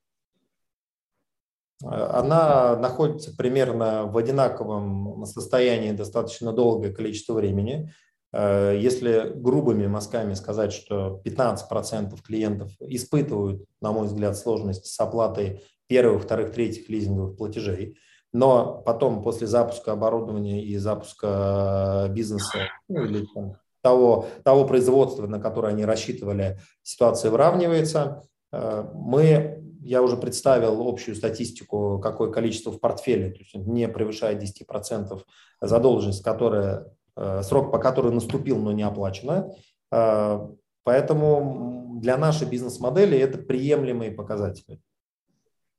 [1.85, 7.93] Она находится примерно в одинаковом состоянии достаточно долгое количество времени.
[8.31, 15.63] Э, если грубыми мазками сказать, что 15% клиентов испытывают, на мой взгляд, сложности с оплатой
[15.87, 17.97] первых, вторых, третьих лизинговых платежей,
[18.31, 25.39] но потом после запуска оборудования и запуска бизнеса ну, или там, того, того производства, на
[25.39, 28.21] которое они рассчитывали, ситуация выравнивается.
[28.51, 34.43] Э, мы, я уже представил общую статистику, какое количество в портфеле, то есть не превышает
[34.43, 35.19] 10%
[35.61, 39.53] задолженность, которая Э, срок, по которому наступил, но не оплачено.
[39.91, 40.47] Э,
[40.83, 44.79] поэтому для нашей бизнес-модели это приемлемые показатели.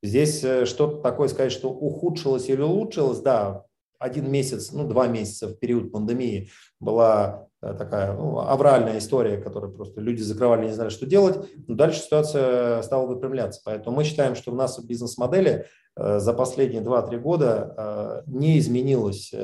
[0.03, 3.65] Здесь э, что-то такое сказать, что ухудшилось или улучшилось, да,
[3.99, 10.01] один месяц, ну, два месяца в период пандемии была такая ну, авральная история, которая просто
[10.01, 13.61] люди закрывали, не знали, что делать, но дальше ситуация стала выпрямляться.
[13.63, 19.35] Поэтому мы считаем, что в в бизнес-модели за последние 2-3 года не изменилось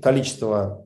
[0.00, 0.85] количество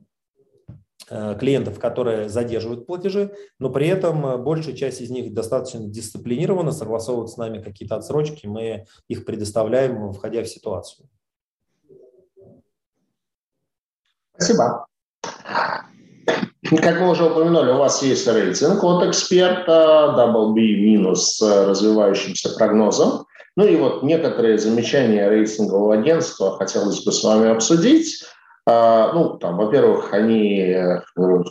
[1.39, 7.29] клиентов, которые задерживают платежи, но при этом э, большая часть из них достаточно дисциплинирована, согласовывают
[7.29, 11.09] с нами какие-то отсрочки, мы их предоставляем, входя в ситуацию.
[14.33, 14.85] Спасибо.
[16.81, 22.55] Как мы уже упомянули, у вас есть рейтинг от эксперта, double B минус с развивающимся
[22.57, 23.25] прогнозом.
[23.57, 28.23] Ну и вот некоторые замечания рейтингового агентства хотелось бы с вами обсудить.
[28.67, 31.01] А, ну, там, во-первых, они э,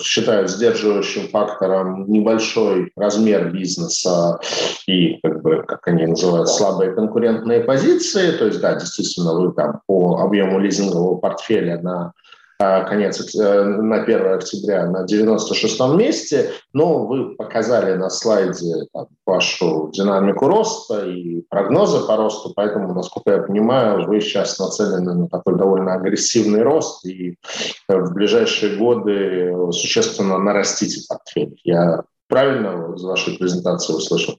[0.01, 4.39] считают сдерживающим фактором небольшой размер бизнеса
[4.87, 8.31] и, как бы, как они называют, слабые конкурентные позиции.
[8.33, 12.13] То есть, да, действительно, вы там по объему лизингового портфеля на
[12.61, 19.91] конец, э, на 1 октября на 96-м месте, но вы показали на слайде там, вашу
[19.95, 25.57] динамику роста и прогнозы по росту, поэтому, насколько я понимаю, вы сейчас нацелены на такой
[25.57, 27.39] довольно агрессивный рост и
[27.89, 31.59] э, в ближайшие годы существенно нарастите портфель.
[31.65, 34.39] Я правильно из вашей презентации услышал?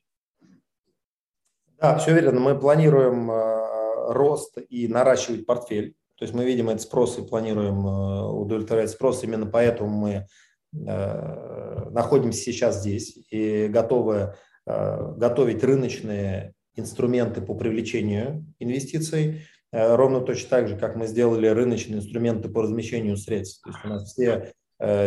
[1.79, 2.39] Да, все верно.
[2.39, 5.95] Мы планируем э, рост и наращивать портфель.
[6.21, 9.23] То есть мы видим этот спрос и планируем э, удовлетворять спрос.
[9.23, 10.27] Именно поэтому мы
[10.71, 14.35] э, находимся сейчас здесь и готовы
[14.67, 21.97] э, готовить рыночные инструменты по привлечению инвестиций, ровно точно так же, как мы сделали рыночные
[21.97, 23.63] инструменты по размещению средств.
[23.63, 24.53] То есть у нас все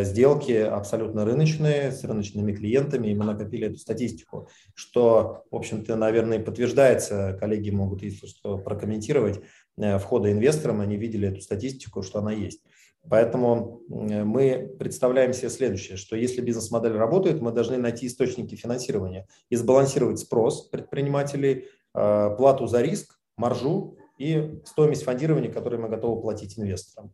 [0.05, 6.39] сделки абсолютно рыночные, с рыночными клиентами, и мы накопили эту статистику, что, в общем-то, наверное,
[6.39, 9.41] подтверждается, коллеги могут, если что, прокомментировать,
[9.77, 12.61] входа инвесторам, они видели эту статистику, что она есть.
[13.09, 19.57] Поэтому мы представляем себе следующее, что если бизнес-модель работает, мы должны найти источники финансирования и
[19.57, 26.59] сбалансировать спрос предпринимателей, э, плату за риск, маржу и стоимость фондирования, которую мы готовы платить
[26.59, 27.13] инвесторам.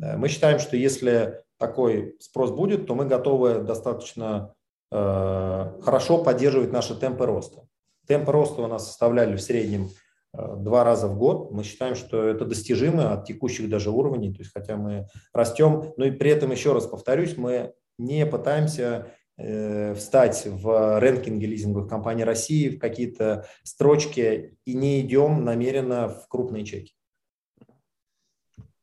[0.00, 4.54] Э, мы считаем, что если такой спрос будет, то мы готовы достаточно
[4.90, 7.66] хорошо поддерживать наши темпы роста.
[8.06, 9.88] Темпы роста у нас составляли в среднем
[10.34, 11.50] два раза в год.
[11.50, 16.06] Мы считаем, что это достижимо от текущих даже уровней, то есть хотя мы растем, но
[16.06, 22.24] и при этом, еще раз повторюсь, мы не пытаемся э, встать в рэнкинге лизинговых компаний
[22.24, 26.94] России в какие-то строчки и не идем намеренно в крупные чеки.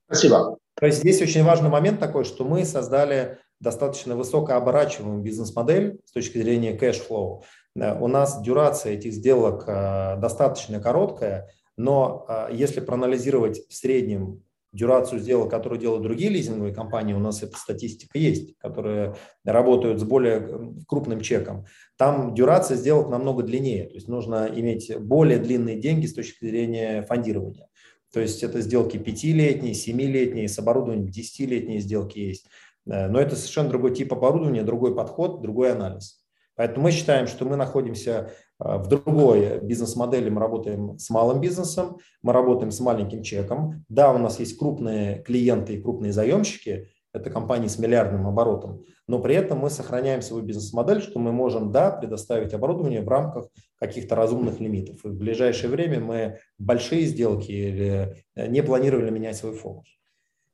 [0.05, 0.57] Спасибо.
[0.75, 6.39] То есть здесь очень важный момент такой, что мы создали достаточно высокооборачиваемую бизнес-модель с точки
[6.39, 7.43] зрения cash flow.
[7.75, 14.43] Э, у нас дюрация этих сделок э, достаточно короткая, но э, если проанализировать в среднем
[14.73, 20.03] дюрацию сделок, которую делают другие лизинговые компании, у нас эта статистика есть, которые работают с
[20.03, 21.65] более крупным чеком.
[21.97, 27.01] Там дюрация сделок намного длиннее, то есть нужно иметь более длинные деньги с точки зрения
[27.03, 27.67] фондирования.
[28.13, 32.45] То есть это сделки пятилетние, семилетние, с оборудованием десятилетние сделки есть.
[32.85, 36.20] Но это совершенно другой тип оборудования, другой подход, другой анализ.
[36.55, 40.29] Поэтому мы считаем, что мы находимся а, в другой бизнес-модели.
[40.29, 43.85] Мы работаем с малым бизнесом, мы работаем с маленьким чеком.
[43.89, 49.19] Да, у нас есть крупные клиенты и крупные заемщики, это компании с миллиардным оборотом, но
[49.19, 53.47] при этом мы сохраняем свою бизнес-модель, что мы можем, да, предоставить оборудование в рамках
[53.79, 55.03] каких-то разумных лимитов.
[55.03, 59.87] И в ближайшее время мы большие сделки или э, не планировали менять свой фокус.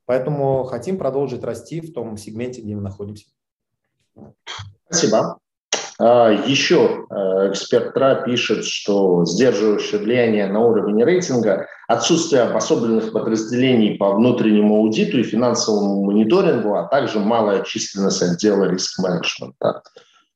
[0.06, 3.28] Поэтому хотим продолжить расти в том сегменте, где мы находимся.
[4.86, 5.38] Спасибо.
[6.00, 13.98] А, еще э, эксперт ТРА пишет, что сдерживающее влияние на уровень рейтинга, отсутствие обособленных подразделений
[13.98, 19.82] по внутреннему аудиту и финансовому мониторингу, а также малая численность отдела риск-менеджмента.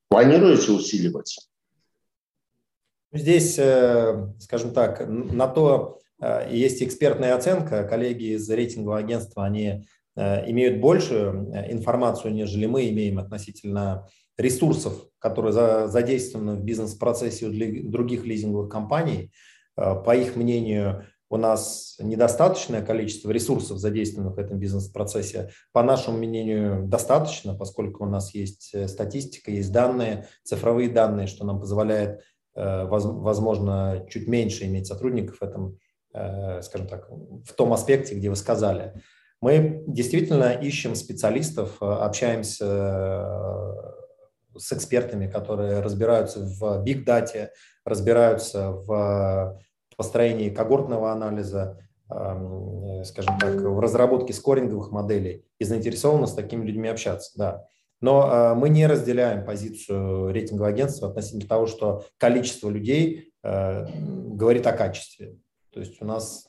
[0.08, 1.38] Планируете усиливать?
[3.12, 7.84] Здесь, э, скажем так, на то э, есть экспертная оценка.
[7.84, 14.06] Коллеги из рейтингового агентства, они имеют большую информацию, нежели мы имеем относительно
[14.42, 15.52] ресурсов, которые
[15.88, 19.32] задействованы в бизнес-процессе у других лизинговых компаний.
[19.76, 25.50] Э, по их мнению, у нас недостаточное количество ресурсов, задействованных в этом бизнес-процессе.
[25.72, 31.46] По нашему мнению, достаточно, поскольку у нас есть э, статистика, есть данные, цифровые данные, что
[31.46, 32.20] нам позволяет,
[32.54, 35.78] э, возможно, чуть меньше иметь сотрудников в этом,
[36.60, 38.92] скажем так, в том аспекте, где вы сказали.
[39.40, 42.66] Мы действительно ищем специалистов, общаемся
[44.56, 47.52] с экспертами, которые разбираются в биг-дате,
[47.84, 49.58] разбираются в
[49.96, 57.32] построении когортного анализа, скажем так, в разработке скоринговых моделей и заинтересованы с такими людьми общаться,
[57.36, 57.66] да.
[58.02, 64.66] Но а, мы не разделяем позицию рейтингового агентства относительно того, что количество людей а, говорит
[64.66, 65.38] о качестве.
[65.72, 66.48] То есть у нас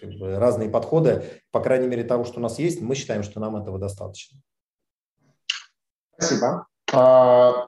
[0.00, 3.40] как бы, разные подходы, по крайней мере, того, что у нас есть, мы считаем, что
[3.40, 4.40] нам этого достаточно.
[6.16, 6.66] Спасибо.
[6.92, 7.66] А,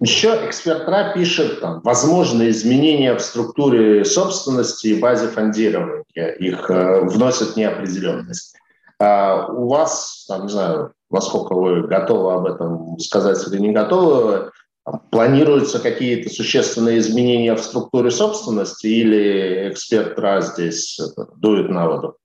[0.00, 6.04] еще эксперт РА пишет, там, возможные изменения в структуре собственности и базе фондирования.
[6.38, 8.56] Их э, вносят неопределенность.
[9.00, 14.50] А у вас, там, не знаю, насколько вы готовы об этом сказать или не готовы,
[15.10, 22.16] планируются какие-то существенные изменения в структуре собственности или эксперт РА здесь это, дует на воду?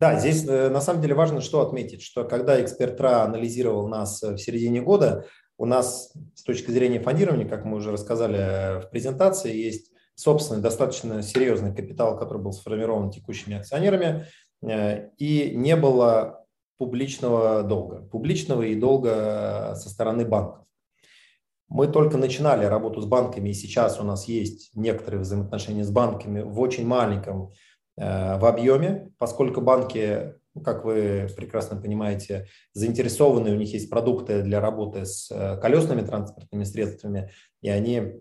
[0.00, 4.22] Да, здесь э, на самом деле важно что отметить, что когда эксперт РА анализировал нас
[4.22, 8.80] э, в середине года, у нас с точки зрения фондирования, как мы уже рассказали э,
[8.80, 14.26] в презентации, есть собственный достаточно серьезный капитал, который был сформирован текущими акционерами,
[14.60, 16.44] и не было
[16.76, 20.64] публичного долга, публичного и долга со стороны банков.
[21.68, 26.40] Мы только начинали работу с банками, и сейчас у нас есть некоторые взаимоотношения с банками
[26.40, 27.52] в очень маленьком
[27.98, 34.60] в объеме, поскольку банки, ну, как вы прекрасно понимаете, заинтересованы, у них есть продукты для
[34.60, 37.30] работы с э, колесными транспортными средствами,
[37.60, 38.20] и они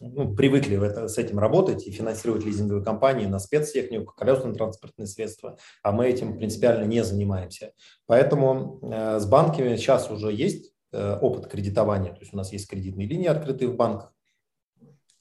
[0.00, 5.06] ну, привыкли в это, с этим работать и финансировать лизинговые компании на спецтехнику, колесные транспортные
[5.06, 7.72] средства, а мы этим принципиально не занимаемся.
[8.06, 12.68] Поэтому э, с банками сейчас уже есть э, опыт кредитования, то есть у нас есть
[12.68, 14.12] кредитные линии открытые в банках,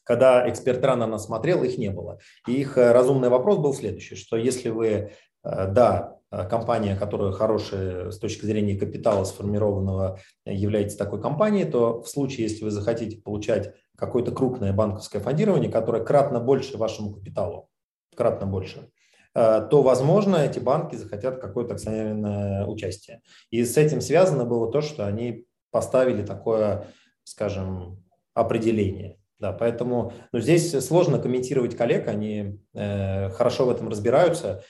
[0.07, 2.19] когда эксперт рано нас смотрел, их не было.
[2.47, 5.11] И их э, разумный вопрос был следующий, что если вы, э,
[5.43, 12.07] да, э, компания, которая хорошая с точки зрения капитала сформированного, является такой компанией, то в
[12.07, 17.69] случае, если вы захотите получать какое-то крупное банковское фондирование, которое кратно больше вашему капиталу,
[18.15, 18.89] кратно больше,
[19.33, 23.21] то, возможно, эти банки захотят какое-то акционерное участие.
[23.51, 26.87] И с этим связано было то, что они поставили такое,
[27.23, 29.16] скажем, определение.
[29.39, 34.63] Да, поэтому ну, здесь сложно комментировать коллег, они э, хорошо в этом разбираются.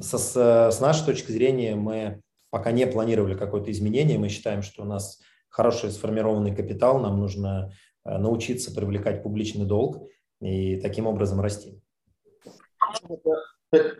[0.00, 0.34] Со, с,
[0.76, 4.18] с нашей точки зрения мы пока не планировали какое-то изменение.
[4.18, 7.72] Мы считаем, что у нас хороший сформированный капитал, нам нужно
[8.04, 10.08] э, научиться привлекать публичный долг
[10.40, 11.80] и таким образом расти.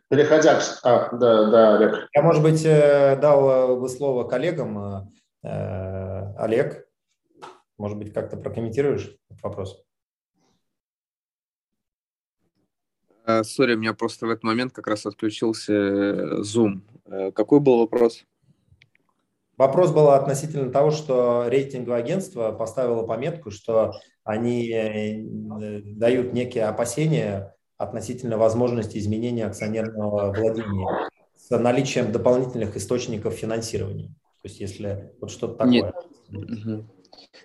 [0.08, 0.62] переходя к...
[0.82, 2.08] А, да, да, Олег.
[2.12, 5.08] Я, может быть, э, дал бы слово коллегам.
[5.44, 6.86] Э, Олег,
[7.78, 9.84] может быть, как-то прокомментируешь вопрос?
[13.42, 16.80] Сори, у меня просто в этот момент как раз отключился Zoom.
[17.32, 18.24] Какой был вопрос?
[19.60, 23.92] Вопрос был относительно того, что рейтинговое агентство поставило пометку, что
[24.24, 34.08] они э, дают некие опасения относительно возможности изменения акционерного владения с наличием дополнительных источников финансирования.
[34.40, 35.92] То есть если вот что-то такое.
[36.30, 36.84] Нет.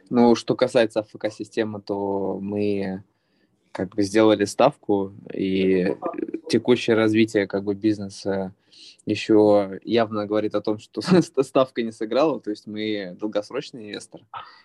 [0.09, 3.03] Ну, что касается АФК-системы, то мы
[3.76, 5.97] как бы сделали ставку, и
[6.47, 8.53] текущее развитие как бы бизнеса
[9.05, 11.01] еще явно говорит о том, что
[11.43, 14.21] ставка не сыграла, то есть мы долгосрочный инвестор,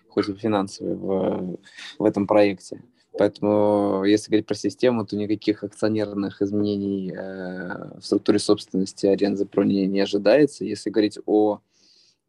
[0.07, 1.59] хоть и финансовый в,
[1.99, 2.81] в этом проекте.
[3.17, 9.65] Поэтому, если говорить про систему, то никаких акционерных изменений э, в структуре собственности Аренза Про
[9.65, 10.63] не, не ожидается.
[10.63, 11.59] Если говорить о э,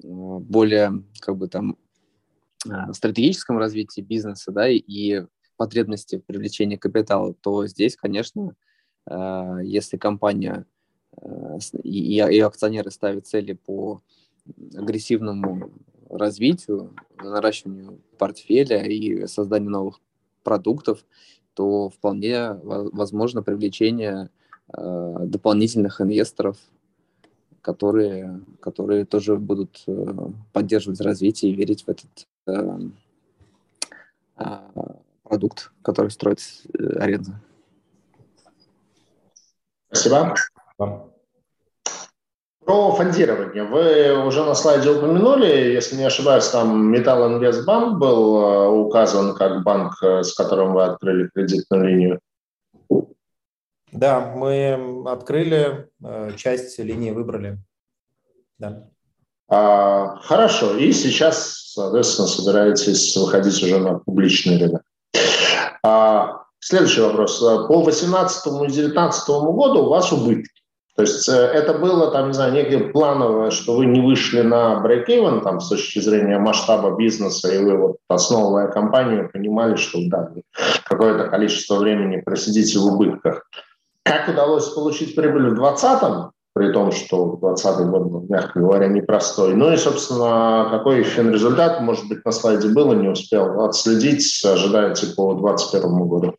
[0.03, 1.77] более как бы там
[2.69, 5.23] э, стратегическом развитии бизнеса, да, и
[5.65, 8.55] потребности в привлечении капитала, то здесь, конечно,
[9.07, 10.67] э, если компания
[11.21, 14.01] Э, и, и акционеры ставят цели по
[14.75, 15.71] агрессивному
[16.09, 20.01] развитию, наращиванию портфеля и созданию новых
[20.43, 21.05] продуктов,
[21.55, 24.31] то вполне возможно привлечение
[24.73, 26.59] э, дополнительных инвесторов,
[27.61, 29.85] которые, которые тоже будут
[30.53, 32.79] поддерживать развитие и верить в этот э,
[35.33, 36.41] продукт, который строит
[36.79, 37.41] э, аренда.
[39.91, 40.35] Спасибо.
[42.67, 43.65] Про фондирование.
[43.65, 49.63] Вы уже на слайде упомянули, если не ошибаюсь, там Металл Инвестбанк был э, указан как
[49.63, 52.21] банк, э, с которым вы открыли кредитную линию.
[53.91, 55.89] Да, мы открыли,
[56.37, 57.59] часть линии выбрали.
[58.59, 58.89] Да.
[59.49, 64.83] А, хорошо, и сейчас, соответственно, собираетесь выходить уже на публичный рынок.
[65.83, 67.39] А, следующий вопрос.
[67.41, 70.51] По 2018 и 2019 году у вас убытки.
[70.95, 74.83] То есть э, это было, там, не знаю, некое плановое, что вы не вышли на
[74.85, 80.31] break-even там, с точки зрения масштаба бизнеса, и вы, вот, основывая компанию, понимали, что да,
[80.85, 83.49] какое-то количество времени просидите в убытках.
[84.03, 89.55] Как удалось получить прибыль в 2020 при том, что 2020 год мягко говоря, непростой.
[89.55, 95.35] Ну и, собственно, какой финрезультат, может быть, на слайде было, не успел отследить, ожидаете по
[95.35, 96.37] 2021 году?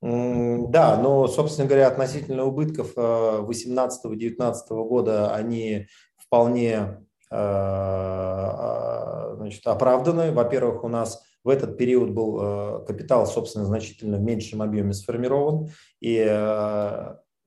[0.00, 6.96] Да, но, собственно говоря, относительно убытков 18-19 э, года они вполне э,
[7.32, 10.30] а, значит, оправданы.
[10.30, 15.70] Во-первых, у нас в этот период был э, капитал, собственно, значительно в меньшем объеме сформирован,
[16.00, 16.24] и,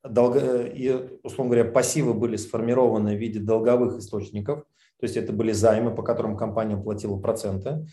[0.04, 4.64] долго, и, условно говоря, пассивы были сформированы в виде долговых источников,
[5.02, 7.88] то есть это были займы, по которым компания платила проценты.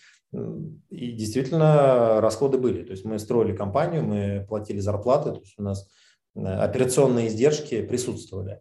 [0.91, 2.83] И действительно расходы были.
[2.85, 5.89] То есть мы строили компанию, мы платили зарплаты, то есть у нас
[6.37, 8.61] э, операционные издержки присутствовали.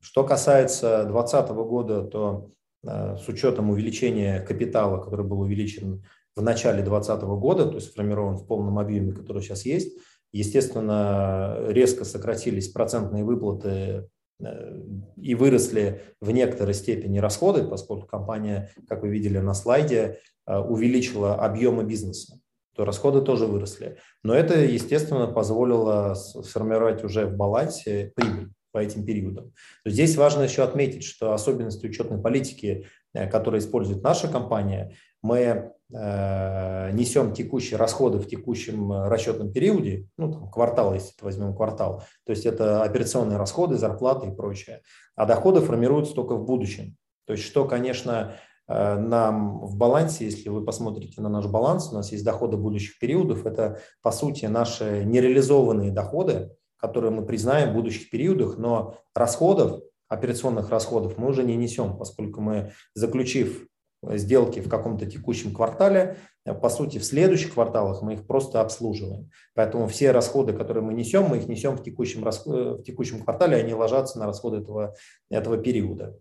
[0.00, 2.52] Что касается 2020 года, то
[2.84, 6.04] э, с учетом увеличения капитала, который был увеличен
[6.36, 9.98] в начале 2020 года, то есть сформирован в полном объеме, который сейчас есть,
[10.32, 14.08] естественно, резко сократились процентные выплаты
[14.42, 14.78] Э,
[15.16, 21.34] и выросли в некоторой степени расходы, поскольку компания, как вы видели на слайде, э, увеличила
[21.34, 22.40] объемы бизнеса,
[22.74, 23.98] то расходы тоже выросли.
[24.22, 29.52] Но это, естественно, позволило сформировать уже в балансе прибыль по этим периодам.
[29.84, 37.32] здесь важно еще отметить, что особенности учетной политики, э, которые использует наша компания, мы несем
[37.32, 42.46] текущие расходы в текущем э, расчетном периоде, ну, там, квартал, если возьмем квартал, то есть
[42.46, 44.82] это операционные расходы, зарплаты и прочее,
[45.16, 46.96] а доходы формируются только в будущем.
[47.26, 48.36] То есть что, конечно,
[48.68, 52.98] э, нам в балансе, если вы посмотрите на наш баланс, у нас есть доходы будущих
[52.98, 59.82] периодов, это, по сути, наши нереализованные доходы, которые мы признаем в будущих периодах, но расходов,
[60.08, 63.66] операционных расходов мы уже не несем, поскольку мы, заключив
[64.02, 69.30] сделки в каком-то текущем квартале, э, по сути, в следующих кварталах мы их просто обслуживаем.
[69.54, 72.30] Поэтому все расходы, которые мы несем, мы их несем в текущем, э,
[72.78, 74.94] в текущем квартале, они ложатся на расходы этого,
[75.30, 76.18] этого периода.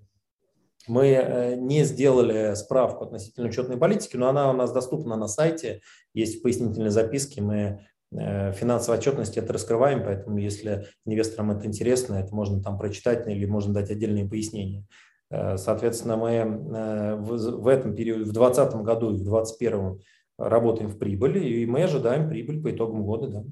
[0.88, 5.82] Мы э, не сделали справку относительно учетной политики, но она у нас доступна на сайте,
[6.14, 12.34] есть в пояснительной записке, мы финансовой отчетности это раскрываем, поэтому если инвесторам это интересно, это
[12.34, 14.88] можно там прочитать или можно дать отдельные пояснения.
[15.30, 20.02] Э, соответственно, мы э, в этом периоде, в 2020 году и в 2021
[20.38, 23.28] работаем в прибыли, и мы ожидаем прибыль по итогам года.
[23.28, 23.44] Да.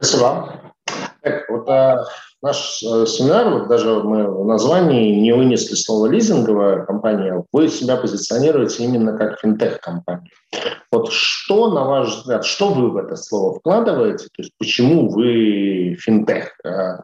[0.00, 0.74] Спасибо.
[1.20, 2.04] Так, вот а,
[2.42, 7.96] наш а, семинар, вот даже мы в названии не вынесли слово лизинговая компания, вы себя
[7.96, 10.30] позиционируете именно как финтех-компания.
[10.90, 15.96] Вот что, на ваш взгляд, что вы в это слово вкладываете, то есть почему вы
[16.00, 16.52] финтех?
[16.64, 17.02] А,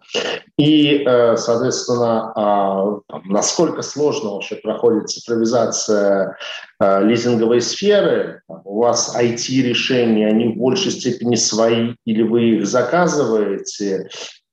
[0.57, 6.37] и, э, соответственно, а, насколько сложно вообще проходит цифровизация
[6.81, 8.43] лизинговой сферы?
[8.49, 14.09] У вас IT-решения, они в большей степени свои или вы их заказываете?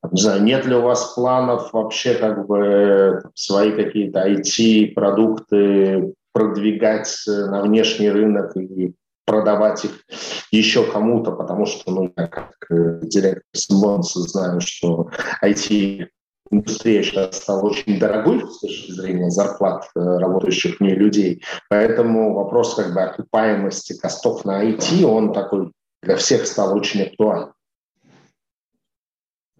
[0.10, 7.62] Не знаю, нет ли у вас планов вообще как бы свои какие-то IT-продукты продвигать на
[7.62, 8.94] внешний рынок и
[9.26, 10.04] продавать их
[10.52, 15.10] еще кому-то, потому что, ну, я как э, директор Симбонса знаю, что
[15.44, 16.08] IT
[16.50, 21.44] индустрия сейчас стала очень дорогой с точки зрения зарплат э, работающих в ней людей.
[21.70, 25.72] Поэтому вопрос как бы окупаемости костов на IT, он такой
[26.04, 27.54] для всех стал очень актуальным.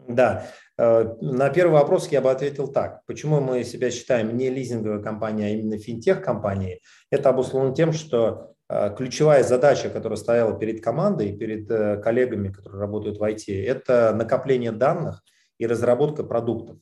[0.08, 0.48] Да,
[0.78, 3.06] э, на первый вопрос я бы ответил так.
[3.06, 6.82] Почему мы себя считаем не лизинговой компанией, а именно финтех-компанией?
[7.10, 12.82] Это обусловлено тем, что э, ключевая задача, которая стояла перед командой, перед э, коллегами, которые
[12.82, 15.24] работают в IT, это накопление данных
[15.58, 16.78] и разработка продуктов.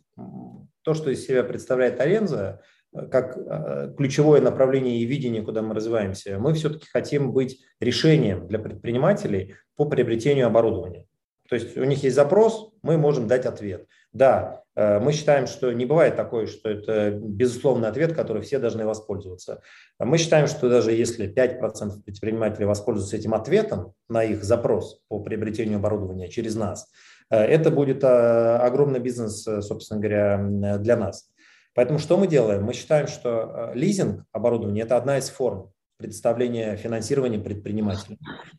[0.83, 2.61] То, что из себя представляет Аренза,
[3.11, 3.37] как
[3.97, 9.85] ключевое направление и видение, куда мы развиваемся, мы все-таки хотим быть решением для предпринимателей по
[9.85, 11.08] приобретению оборудования.
[11.49, 13.87] То есть у них есть запрос, мы можем дать ответ.
[14.13, 18.85] Да, э, мы считаем, что не бывает такое, что это безусловный ответ, который все должны
[18.85, 19.61] воспользоваться.
[19.97, 25.77] Мы считаем, что даже если 5% предпринимателей воспользуются этим ответом на их запрос по приобретению
[25.77, 26.87] оборудования через нас,
[27.31, 31.29] э, это будет э, огромный бизнес, собственно говоря, для нас.
[31.73, 32.63] Поэтому что мы делаем?
[32.63, 38.17] Мы считаем, что лизинг оборудования– это одна из форм представления финансирования предпринимателей.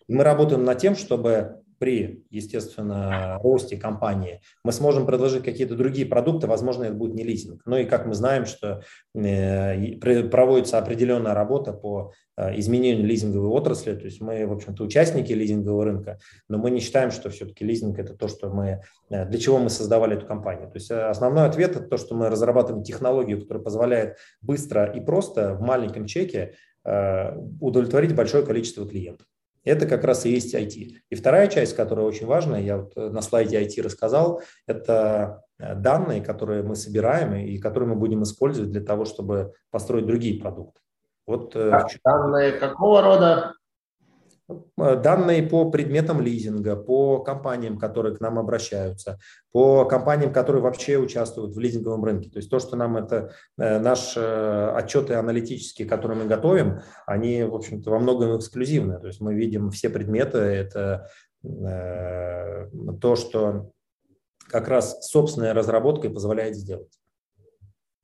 [0.09, 6.47] Мы работаем над тем, чтобы при, естественно, росте компании мы сможем предложить какие-то другие продукты,
[6.47, 7.63] возможно, это будет не лизинг.
[7.65, 8.83] Ну и как мы знаем, что
[9.15, 9.97] э,
[10.29, 15.87] проводится определенная работа по э, изменению лизинговой отрасли, то есть мы, в общем-то, участники лизингового
[15.87, 16.19] рынка,
[16.49, 19.71] но мы не считаем, что все-таки лизинг– это то, что мы, э, для чего мы
[19.71, 20.69] создавали эту компанию.
[20.69, 25.55] То есть основной ответ– это то, что мы разрабатываем технологию, которая позволяет быстро и просто
[25.55, 26.55] в маленьком чеке
[27.61, 29.27] удовлетворить большое количество клиентов.
[29.65, 31.03] Это как раз и есть IT.
[31.09, 35.75] И вторая часть, которая очень важная, я вот э, на слайде IT рассказал, это э,
[35.75, 40.81] данные, которые мы собираем и которые мы будем использовать для того, чтобы построить другие продукты.
[41.27, 43.53] Вот, э, а, данные какого рода?
[44.79, 49.19] Э, данные по предметам лизинга, по компаниям, которые к нам обращаются,
[49.53, 52.31] по компаниям, которые вообще участвуют в лизинговом рынке.
[52.31, 57.45] То есть то, что нам это, э, наши э, отчеты аналитические, которые мы готовим, они,
[57.45, 58.99] в общем-то, во многом эксклюзивны.
[59.01, 61.09] То есть мы видим все предметы, это
[61.43, 63.71] то, что
[64.47, 66.93] как раз собственная разработка позволяет сделать.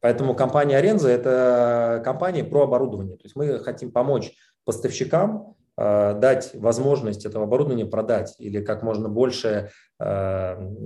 [0.01, 3.19] Поэтому компания Аренза– это компания про оборудование.
[3.19, 4.33] То есть мы хотим помочь
[4.65, 10.05] поставщикам Э, дать возможность этого оборудования продать или как можно больше э,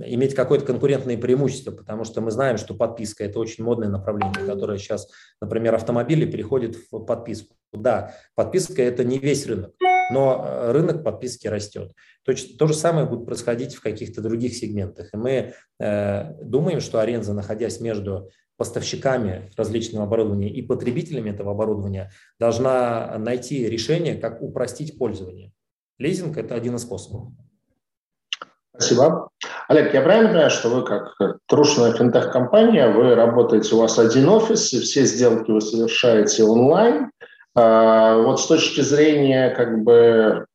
[0.07, 4.77] иметь какое-то конкурентное преимущество, потому что мы знаем, что подписка– это очень модное направление, которое
[4.77, 5.07] сейчас,
[5.41, 7.55] например, автомобили переходят в подписку.
[7.71, 9.71] Да, подписка– это не весь рынок,
[10.11, 11.93] но э, рынок подписки растет.
[12.23, 15.13] То, то же самое будет происходить в каких-то других сегментах.
[15.13, 18.29] И мы э, думаем, что Аренза, находясь между
[18.61, 25.51] поставщиками различного оборудования и потребителями этого оборудования должна найти решение, как упростить пользование.
[25.97, 27.29] Лизинг– это один из способов.
[28.75, 29.29] Спасибо.
[29.67, 34.71] Олег, я правильно понимаю, что вы как трушная финтех-компания, вы работаете, у вас один офис,
[34.73, 37.09] и все сделки вы совершаете онлайн.
[37.55, 40.45] А, вот с точки зрения как бы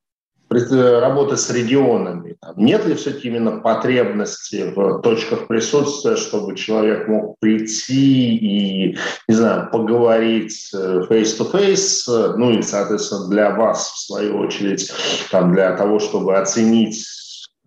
[0.48, 2.36] работы с регионами?
[2.56, 9.70] Нет ли все-таки именно потребности в точках присутствия, чтобы человек мог прийти и, не знаю,
[9.70, 14.92] поговорить э, face-to-face, ну и, соответственно, для вас, в свою очередь,
[15.30, 17.04] там, для того, чтобы оценить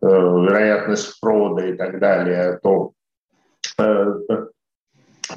[0.01, 2.93] э, вероятность фрода и так далее, то
[3.77, 4.05] э,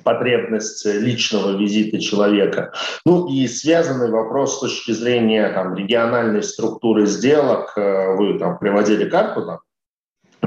[0.02, 2.72] потребность личного визита человека.
[3.04, 7.72] Ну и связанный вопрос с точки зрения там, региональной структуры сделок.
[7.76, 9.60] Э, вы там приводили карту, там,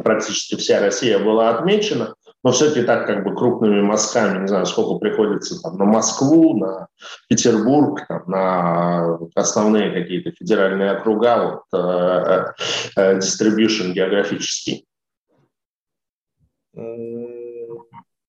[0.04, 5.00] практически вся Россия была отмечена, но все-таки так как бы крупными мазками, не знаю, сколько
[5.00, 6.88] приходится там, на Москву, на
[7.28, 12.54] Петербург, там, на основные какие-то федеральные округа, вот, э,
[12.98, 14.86] э, distribution географический.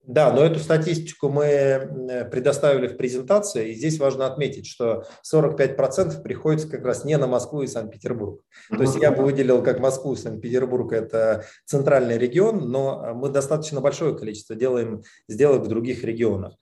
[0.06, 6.68] Да, но эту статистику мы предоставили в презентации, и здесь важно отметить, что 45% приходится
[6.68, 8.40] как раз не на Москву и Санкт-Петербург.
[8.70, 13.80] То есть я бы выделил как Москву и Санкт-Петербург, это центральный регион, но мы достаточно
[13.80, 16.54] большое количество делаем сделок в других регионах.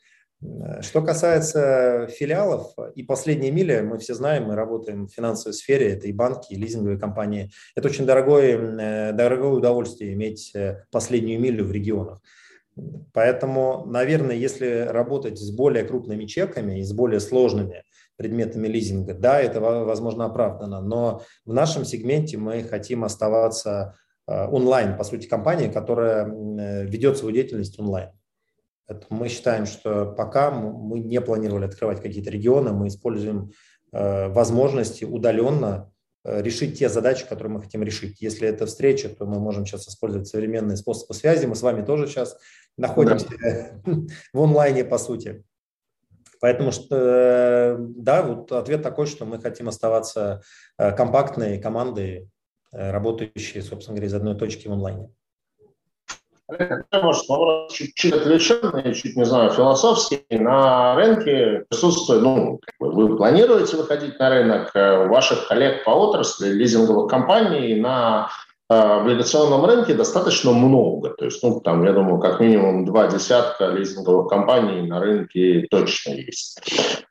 [0.80, 6.07] Что касается филиалов и последней мили, мы все знаем, мы работаем в финансовой сфере, это
[6.07, 7.51] и банки, и лизинговые компании.
[7.74, 12.20] Это очень дорогое, дорогое удовольствие иметь э, последнюю милю в регионах.
[13.12, 17.85] Поэтому, наверное, если работать с более крупными чеками и с более сложными
[18.16, 23.97] предметами лизинга, да, это, возможно, оправдано, но в нашем сегменте мы хотим оставаться
[24.27, 28.11] э, онлайн, по сути, компания, которая э, ведет свою деятельность онлайн.
[28.87, 33.53] Поэтому мы считаем, что пока мы не планировали открывать какие-то регионы, мы используем
[33.93, 35.93] э, возможности удаленно
[36.25, 38.20] решить те задачи, которые мы хотим решить.
[38.20, 41.47] Если это встреча, то мы можем сейчас использовать современные способы связи.
[41.47, 42.39] Мы с вами тоже сейчас
[42.77, 43.27] находимся
[44.33, 45.45] в онлайне, по сути.
[46.41, 50.43] Поэтому, что, э, да, вот ответ такой, что мы хотим оставаться
[50.79, 52.29] э, компактной командой,
[52.72, 55.11] работающей, собственно говоря, из одной точки в онлайне.
[56.49, 60.24] Может, вопрос чуть-чуть отвлеченный, чуть, не знаю, философский.
[60.30, 67.11] На рынке присутствует, ну, вы планируете выходить на рынок, э, ваших коллег по отрасли, лизинговых
[67.11, 68.28] компаний на
[68.68, 71.11] э, облигационном рынке достаточно много.
[71.11, 76.11] То есть, ну, там, я думаю, как минимум два десятка лизинговых компаний на рынке точно
[76.11, 76.61] есть.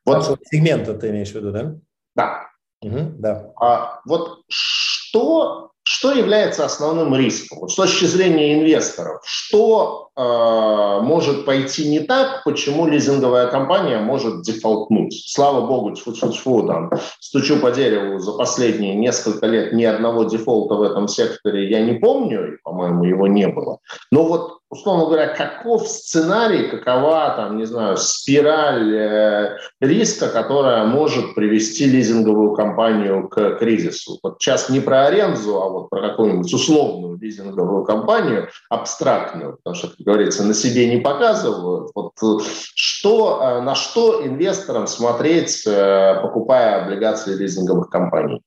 [0.05, 1.75] Вот сегмента ты имеешь в виду, да?
[2.15, 2.47] Да.
[2.83, 3.51] Угу, да.
[3.59, 7.59] А вот что что является основным риском?
[7.59, 14.41] Вот с точки зрения инвесторов, что э, может пойти не так, почему лизинговая компания может
[14.41, 15.13] дефолтнуть?
[15.27, 20.23] Слава богу, тьфу -тьфу -тьфу, там, стучу по дереву, за последние несколько лет ни одного
[20.23, 23.77] дефолта в этом секторе я не помню, по-моему, его не было.
[24.11, 31.35] Но вот условно говоря, каков сценарий, какова там, не знаю, спираль э, риска, которая может
[31.35, 34.19] привести лизинговую компанию к кризису.
[34.23, 39.87] Вот сейчас не про аренду, а вот про какую-нибудь условную лизинговую компанию, абстрактную, потому что,
[39.89, 41.91] как говорится, на себе не показывают.
[41.93, 42.43] Вот э,
[42.75, 48.41] что, э, на что инвесторам смотреть, э, покупая облигации лизинговых компаний?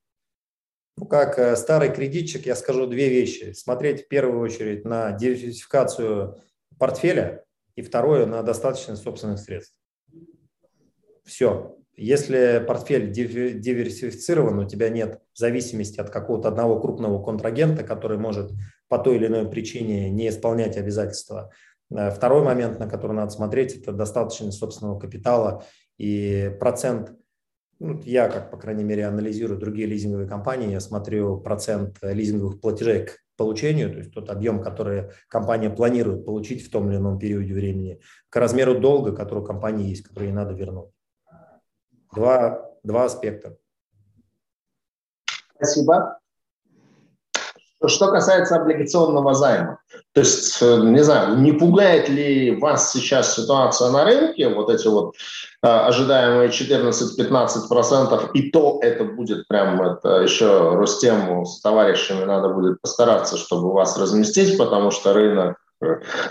[0.98, 3.52] Ну, как э, старый кредитчик, я скажу две вещи.
[3.52, 6.40] Смотреть в первую очередь на диверсификацию
[6.78, 7.44] портфеля
[7.74, 9.76] и второе на достаточность собственных средств.
[11.24, 11.76] Все.
[11.98, 18.52] Если портфель диверсифицирован, у тебя нет зависимости от какого-то одного крупного контрагента, который может
[18.88, 21.50] по той или иной причине не исполнять обязательства.
[21.90, 25.64] Э, второй момент, на который надо смотреть, это достаточность собственного капитала
[25.98, 27.12] и процент
[27.78, 33.06] ну, я, как, по крайней мере, анализирую другие лизинговые компании, я смотрю процент лизинговых платежей
[33.06, 37.52] к получению, то есть тот объем, который компания планирует получить в том или ином периоде
[37.52, 38.00] времени,
[38.30, 40.90] к размеру долга, который у компании есть, который ей надо вернуть.
[42.14, 43.58] Два, два аспекта.
[45.56, 46.18] Спасибо.
[47.88, 49.78] Что касается облигационного займа,
[50.12, 54.88] то есть, э, не знаю, не пугает ли вас сейчас ситуация на рынке, вот эти
[54.88, 55.14] вот
[55.62, 62.80] э, ожидаемые 14-15%, и то это будет прям это еще Ростему с товарищами надо будет
[62.80, 65.56] постараться, чтобы вас разместить, потому что рынок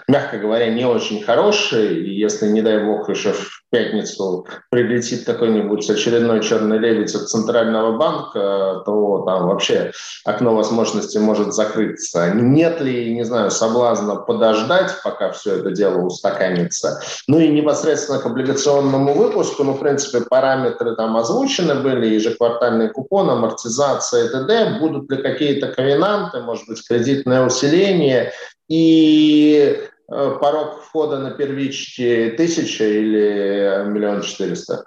[0.07, 2.03] мягко говоря, не очень хороший.
[2.03, 7.97] И если, не дай бог, еще в пятницу прилетит какой-нибудь очередной черный лебедь от Центрального
[7.97, 9.91] банка, то там вообще
[10.23, 12.31] окно возможностей может закрыться.
[12.33, 17.01] Нет ли, не знаю, соблазна подождать, пока все это дело устаканится.
[17.27, 23.29] Ну и непосредственно к облигационному выпуску, ну, в принципе, параметры там озвучены были, ежеквартальный купон,
[23.29, 24.77] амортизация и т.д.
[24.79, 28.31] Будут ли какие-то ковенанты, может быть, кредитное усиление,
[28.67, 34.85] и э, порог входа на первичке тысяча или миллион четыреста?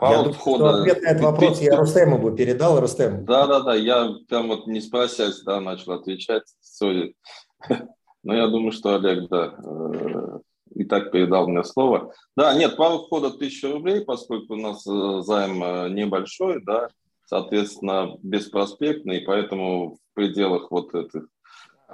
[0.00, 0.68] Я думаю, входа...
[0.68, 3.24] что ответ на этот вопрос я Рустему бы передал, Рустем.
[3.24, 7.14] Да-да-да, я прям вот не спросясь, да, начал отвечать, сори.
[8.24, 10.38] Но я думаю, что Олег, да, э,
[10.74, 12.12] и так передал мне слово.
[12.36, 16.88] Да, нет, пару входа 1000 рублей, поскольку у нас э, займ небольшой, да,
[17.26, 21.28] соответственно, беспроспектный, поэтому в пределах вот этих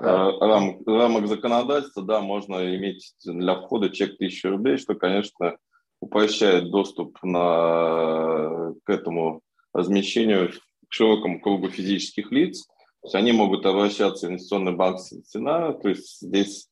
[0.01, 5.57] рам, рамок законодательства, да, можно иметь для входа чек 1000 рублей, что, конечно,
[6.01, 9.42] упрощает доступ на, к этому
[9.72, 10.51] размещению
[10.88, 12.66] к широкому кругу физических лиц.
[13.03, 16.68] То есть они могут обращаться в инвестиционный банк цена, то есть здесь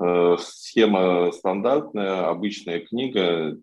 [0.00, 3.56] э, схема стандартная, обычная книга.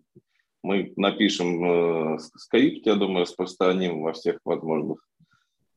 [0.62, 4.98] Мы напишем э, скрипт, я думаю, распространим во всех возможных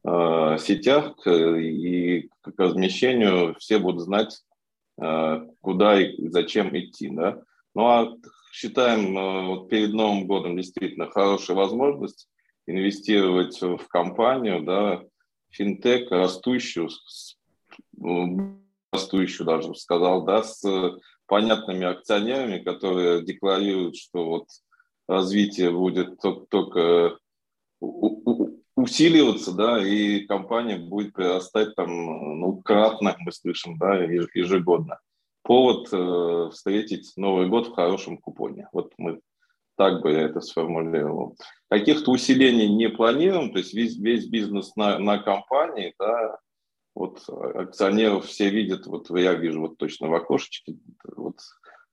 [0.03, 4.41] Э, сетях и к размещению все будут знать,
[4.99, 7.41] э, куда и зачем идти, да.
[7.75, 8.17] Ну а
[8.51, 12.27] считаем э, вот перед Новым годом действительно хорошая возможность
[12.65, 15.03] инвестировать в компанию, да,
[15.51, 16.89] финтех, растущую,
[18.91, 20.63] растущую даже сказал, да, с
[21.27, 24.47] понятными акционерами, которые декларируют, что вот
[25.07, 27.17] развитие будет только
[28.81, 34.99] усиливаться, да, и компания будет прирастать там, ну, кратно, мы слышим, да, ежегодно.
[35.43, 38.67] Повод э, встретить Новый год в хорошем купоне.
[38.71, 39.19] Вот мы
[39.81, 41.35] так бы я это сформулировал.
[41.69, 46.37] Каких-то усилений не планируем, то есть весь, весь бизнес на, на компании, да,
[46.93, 50.75] вот акционеров все видят, вот я вижу вот точно в окошечке,
[51.15, 51.39] вот,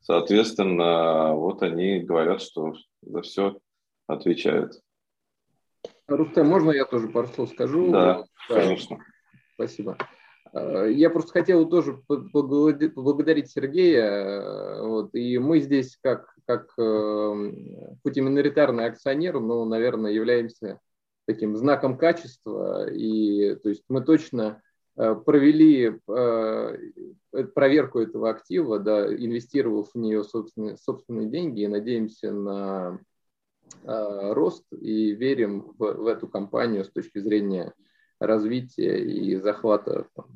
[0.00, 3.58] соответственно, вот они говорят, что за все
[4.06, 4.80] отвечают.
[6.08, 7.92] Рустам, можно я тоже пару слов скажу?
[7.92, 8.54] Да, да.
[8.54, 8.98] конечно.
[9.54, 9.96] Спасибо.
[10.52, 14.04] Э, я просто хотел тоже поблагодарить Сергея.
[14.04, 17.52] Э, вот, и мы здесь, как, как э,
[18.02, 20.80] хоть и миноритарный акционер, но, наверное, являемся
[21.26, 22.90] таким знаком качества.
[22.90, 24.62] И то есть мы точно
[24.96, 26.00] провели
[27.54, 32.98] проверку этого актива, да, инвестировав в нее собственные, собственные деньги и надеемся на
[33.84, 37.72] рост и верим в, в эту компанию с точки зрения
[38.20, 40.26] развития и захвата там,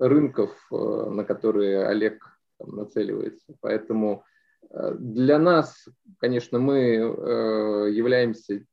[0.00, 2.24] рынков, э, на которые Олег
[2.58, 3.54] там, нацеливается.
[3.60, 4.24] Поэтому
[4.70, 5.86] э, для нас,
[6.18, 8.64] конечно, мы э, являемся,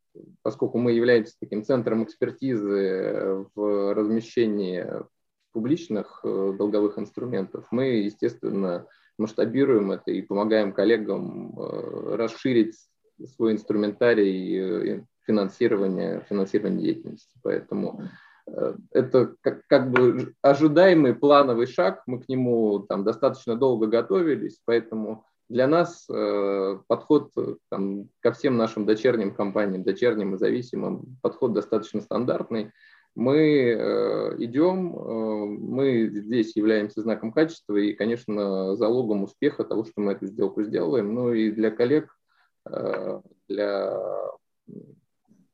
[0.41, 4.85] поскольку мы являемся таким центром экспертизы в размещении
[5.51, 12.75] публичных долговых инструментов, мы, естественно, масштабируем это и помогаем коллегам расширить
[13.25, 17.35] свой инструментарий финансирования, финансирования деятельности.
[17.43, 18.01] Поэтому
[18.47, 24.59] э, это как, как бы ожидаемый плановый шаг, мы к нему там достаточно долго готовились,
[24.65, 27.31] поэтому для нас э, подход
[27.69, 32.71] там, ко всем нашим дочерним компаниям, дочерним и зависимым, подход достаточно стандартный.
[33.15, 40.01] Мы э, идем, э, мы здесь являемся знаком качества и, конечно, залогом успеха того, что
[40.01, 41.15] мы эту сделку сделаем.
[41.15, 42.16] Ну и для коллег, э,
[43.47, 43.93] для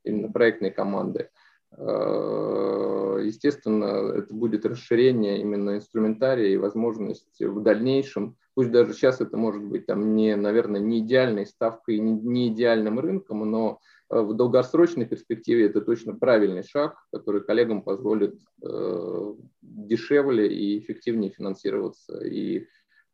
[0.04, 1.30] именно проектной команды.
[1.78, 9.38] Э, естественно, это будет расширение именно инструментария и возможность в дальнейшем, пусть даже сейчас это
[9.38, 14.36] может быть там не, наверное, не идеальной ставкой, не, не идеальным рынком, но э, в
[14.36, 22.68] долгосрочной перспективе это точно правильный шаг, который коллегам позволит э, дешевле и эффективнее финансироваться и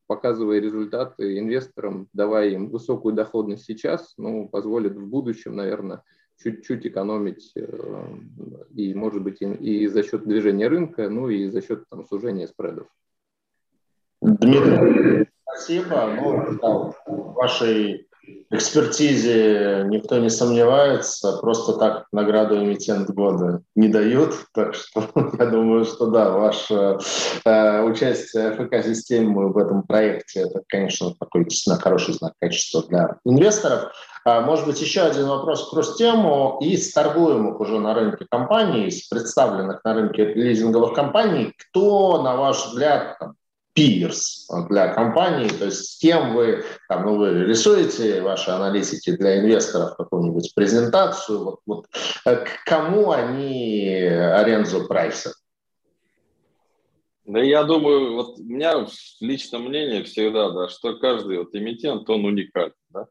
[0.09, 6.01] показывая результаты инвесторам, давая им высокую доходность сейчас, ну, позволит в будущем, наверное,
[6.41, 8.05] чуть-чуть экономить э,
[8.73, 12.87] и, может быть, и, за счет движения рынка, ну и за счет там, сужения спредов.
[14.19, 16.17] Дмитрий, спасибо.
[16.19, 18.08] Ну, да, в вашей
[18.51, 25.03] экспертизе никто не сомневается, просто так награду эмитент года не дают, так что
[25.39, 26.97] я думаю, что да, ваше
[27.45, 33.17] э, участие в экосистеме в этом проекте, это, конечно, такой действительно хороший знак качества для
[33.23, 33.91] инвесторов.
[34.25, 39.07] А, может быть, еще один вопрос про тему из торгуемых уже на рынке компаний, из
[39.07, 43.17] представленных на рынке лизинговых компаний, кто, на ваш взгляд,
[43.79, 49.39] пирс для компании, то есть с кем вы, там, ну, вы рисуете ваши аналитики для
[49.39, 51.85] инвесторов какую-нибудь презентацию, вот, вот
[52.25, 55.33] э, к кому они аренду прайсят?
[57.25, 58.85] Да я думаю, вот у меня
[59.21, 63.05] личное мнение всегда, да, что каждый вот эмитент, он уникален, да.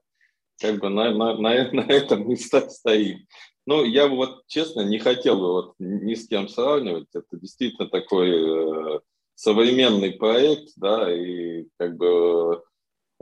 [0.60, 3.20] Как бы на, на, на, на этом мы стоим.
[3.64, 7.06] Ну, я бы вот, честно, не хотел бы вот ни с кем сравнивать.
[7.14, 9.00] Это действительно такой э,
[9.38, 12.60] современный проект, да, и как бы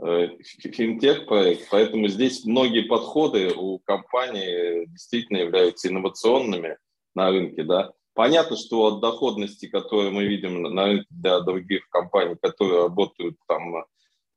[0.03, 6.77] э, финтех-проект, поэтому здесь многие подходы у компании действительно являются инновационными
[7.13, 7.91] на рынке, да.
[8.15, 13.75] Понятно, что от доходности, которую мы видим на рынке для других компаний, которые работают там,
[13.75, 13.83] э,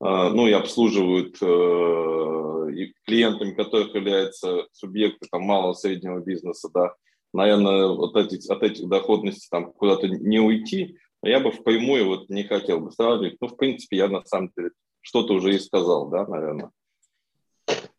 [0.00, 6.92] ну и обслуживают э, и клиентами, которых являются субъекты там малого среднего бизнеса, да,
[7.32, 12.44] наверное, вот эти, от этих доходностей там куда-то не уйти, я бы впрямую вот не
[12.44, 13.36] хотел бы сравнивать.
[13.40, 14.70] Ну, в принципе, я на самом деле
[15.02, 16.70] что-то уже и сказал, да, наверное.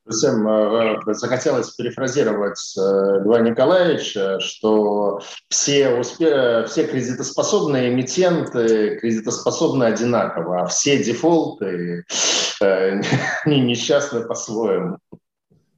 [0.09, 6.65] Всем э, э, захотелось перефразировать э, Льва Николаевича, что все, успе...
[6.67, 12.03] все кредитоспособные эмитенты кредитоспособны одинаково, а все дефолты
[12.59, 14.97] они несчастны по-своему.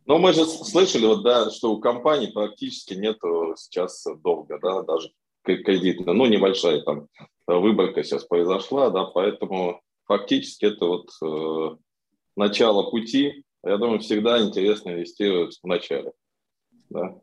[0.06, 3.18] Ну, мы же слышали, вот, да, что у компаний практически нет
[3.58, 5.12] сейчас долга, да, даже
[5.44, 7.08] кредитная, ну, небольшая там
[7.48, 11.76] выборка сейчас произошла, да, поэтому фактически это вот э,
[12.36, 13.44] начало пути.
[13.64, 16.12] Я думаю, всегда интересно инвестировать в начале.
[16.90, 17.16] Да.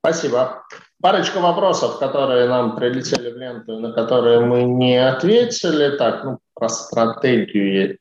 [0.00, 0.64] Спасибо.
[1.00, 5.96] Парочка вопросов, которые нам прилетели в ленту, на которые мы не ответили.
[5.96, 7.98] Так, ну, про стратегию.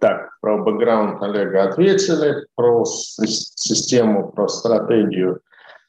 [0.00, 5.42] Так, про бэкграунд Олега ответили, про систему, про стратегию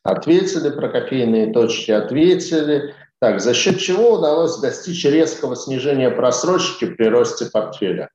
[0.03, 2.93] ответили, про кофейные точки ответили.
[3.21, 8.09] Так, за счет чего удалось достичь резкого снижения просрочки при росте портфеля?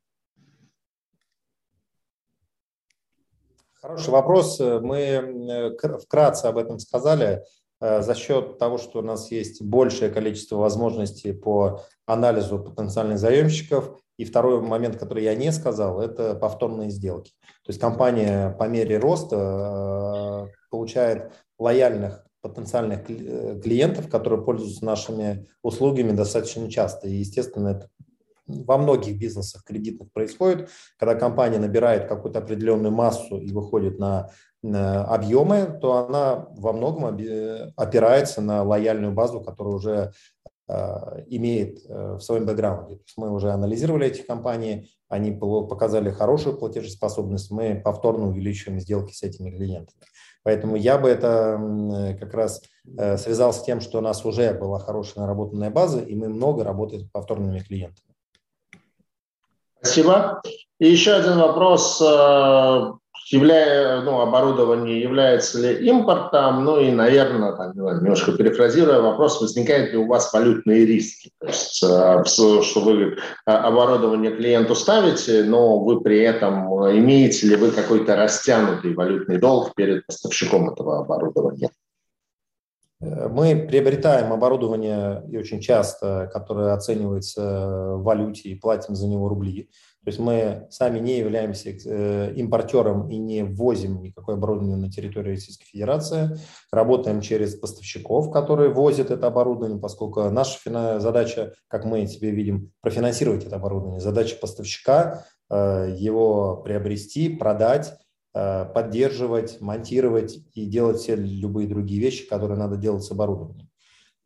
[3.81, 4.59] Хороший вопрос.
[4.59, 7.45] Мы э, вкратце об этом сказали.
[7.81, 14.01] Э, за счет того, что у нас есть большее количество возможностей по анализу потенциальных заемщиков.
[14.17, 17.31] И второй момент, который я не сказал, это повторные сделки.
[17.65, 21.31] То есть компания по мере роста э, получает
[21.61, 27.09] лояльных потенциальных клиентов, которые пользуются нашими услугами достаточно часто.
[27.09, 27.89] И, естественно, это
[28.47, 30.69] во многих бизнесах кредитных происходит,
[30.99, 34.31] когда компания набирает какую-то определенную массу и выходит на,
[34.63, 37.05] объемы, то она во многом
[37.77, 40.13] опирается на лояльную базу, которая уже
[40.69, 40.75] э,
[41.29, 42.99] имеет э, в своем бэкграунде.
[43.17, 49.51] Мы уже анализировали эти компании, они показали хорошую платежеспособность, мы повторно увеличиваем сделки с этими
[49.51, 50.01] клиентами.
[50.47, 51.59] Поэтому я бы это
[52.21, 52.63] как раз
[52.97, 56.63] э, связал с тем, что у нас уже была хорошая наработанная база, и мы много
[56.63, 58.15] работаем с повторными клиентами.
[59.83, 60.41] Спасибо.
[60.79, 62.01] И еще один вопрос.
[63.27, 66.65] Э, являя, ну, оборудование является ли импортом?
[66.65, 71.31] Ну и, наверное, там, немножко перефразируя вопрос, возникают ли у вас валютные риски?
[71.41, 73.17] То есть, э, что вы
[73.47, 76.67] э, оборудование клиенту ставите, но вы при этом
[76.99, 81.71] имеете ли вы какой-то растянутый валютный долг перед поставщиком этого оборудования?
[82.99, 87.43] Мы приобретаем оборудование и очень часто, которое оценивается
[87.97, 89.69] в валюте и платим за него рубли.
[90.07, 95.35] То есть мы сами не являемся э, импортером и не ввозим никакое оборудование на территорию
[95.35, 96.39] Российской Федерации.
[96.73, 103.45] Работаем через поставщиков, которые возят это оборудование, поскольку наша задача, как мы себе видим, профинансировать
[103.45, 104.01] это оборудование.
[104.01, 107.93] Задача поставщика э, его приобрести, продать
[108.39, 113.71] Э, поддерживать, монтировать и делать все любые другие вещи, которые надо делать с оборудованием.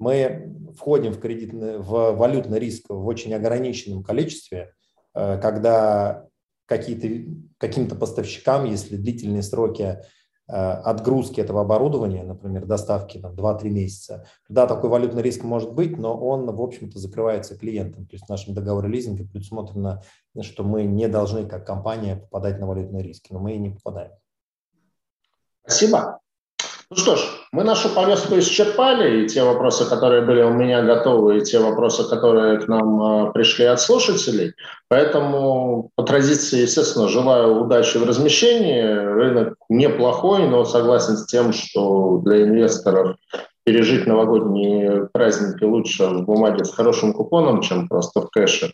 [0.01, 4.73] Мы входим в, кредитный, в валютный риск в очень ограниченном количестве,
[5.13, 6.27] когда
[6.67, 9.99] какие-то, каким-то поставщикам, если длительные сроки
[10.53, 15.97] Э, отгрузки этого оборудования, например, доставки на 2-3 месяца, да, такой валютный риск может быть,
[15.97, 18.07] но он, в общем-то, закрывается клиентом.
[18.07, 20.03] То есть в нашем договоре лизинга предусмотрено,
[20.41, 24.11] что мы не должны, как компания, попадать на валютные риски, но мы и не попадаем.
[25.63, 26.19] Спасибо.
[26.93, 27.21] Ну что ж,
[27.53, 32.03] мы нашу повестку исчерпали, и те вопросы, которые были у меня готовы, и те вопросы,
[32.09, 34.55] которые к нам а, пришли от слушателей.
[34.89, 38.83] Поэтому по традиции, естественно, желаю удачи в размещении.
[38.83, 43.15] Рынок неплохой, но согласен с тем, что для инвесторов
[43.65, 48.73] пережить новогодние праздники лучше в бумаге с хорошим купоном, чем просто в кэше.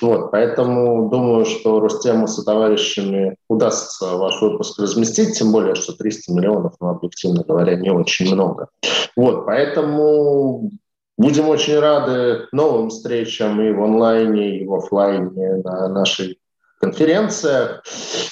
[0.00, 6.32] Вот, поэтому думаю, что Ростему со товарищами удастся ваш выпуск разместить, тем более, что 300
[6.32, 8.68] миллионов, ну, объективно говоря, не очень много.
[9.16, 10.70] Вот, поэтому
[11.16, 16.38] будем очень рады новым встречам и в онлайне, и в офлайне на нашей
[16.82, 17.84] конференциях.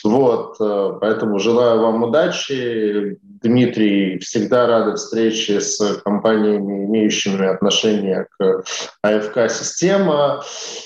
[0.03, 3.19] Вот, э, поэтому желаю вам удачи.
[3.23, 8.63] Дмитрий, всегда рады встрече с компаниями, имеющими отношение к
[9.03, 10.43] АФК-система.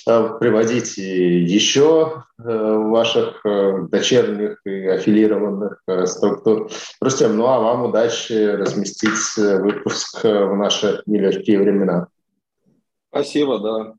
[0.07, 3.41] Э, приводите еще э, ваших
[3.91, 6.71] дочерних и аффилированных структур.
[7.01, 12.09] Рустем, ну а вам удачи разместить выпуск в наши нелегкие времена.
[13.09, 13.95] Спасибо, да.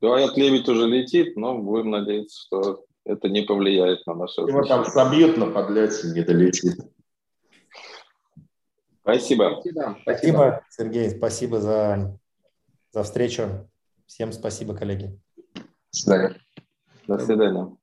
[0.00, 4.84] Говорят, лебедь уже летит, но будем надеяться, что это не повлияет на наше Его там
[4.84, 6.78] собьют на подлете, не долетит.
[9.02, 9.60] Спасибо.
[9.60, 12.18] Спасибо, спасибо Сергей, спасибо за,
[12.90, 13.68] за встречу.
[14.06, 15.18] Всем спасибо, коллеги.
[15.54, 16.40] До свидания.
[17.06, 17.76] До свидания.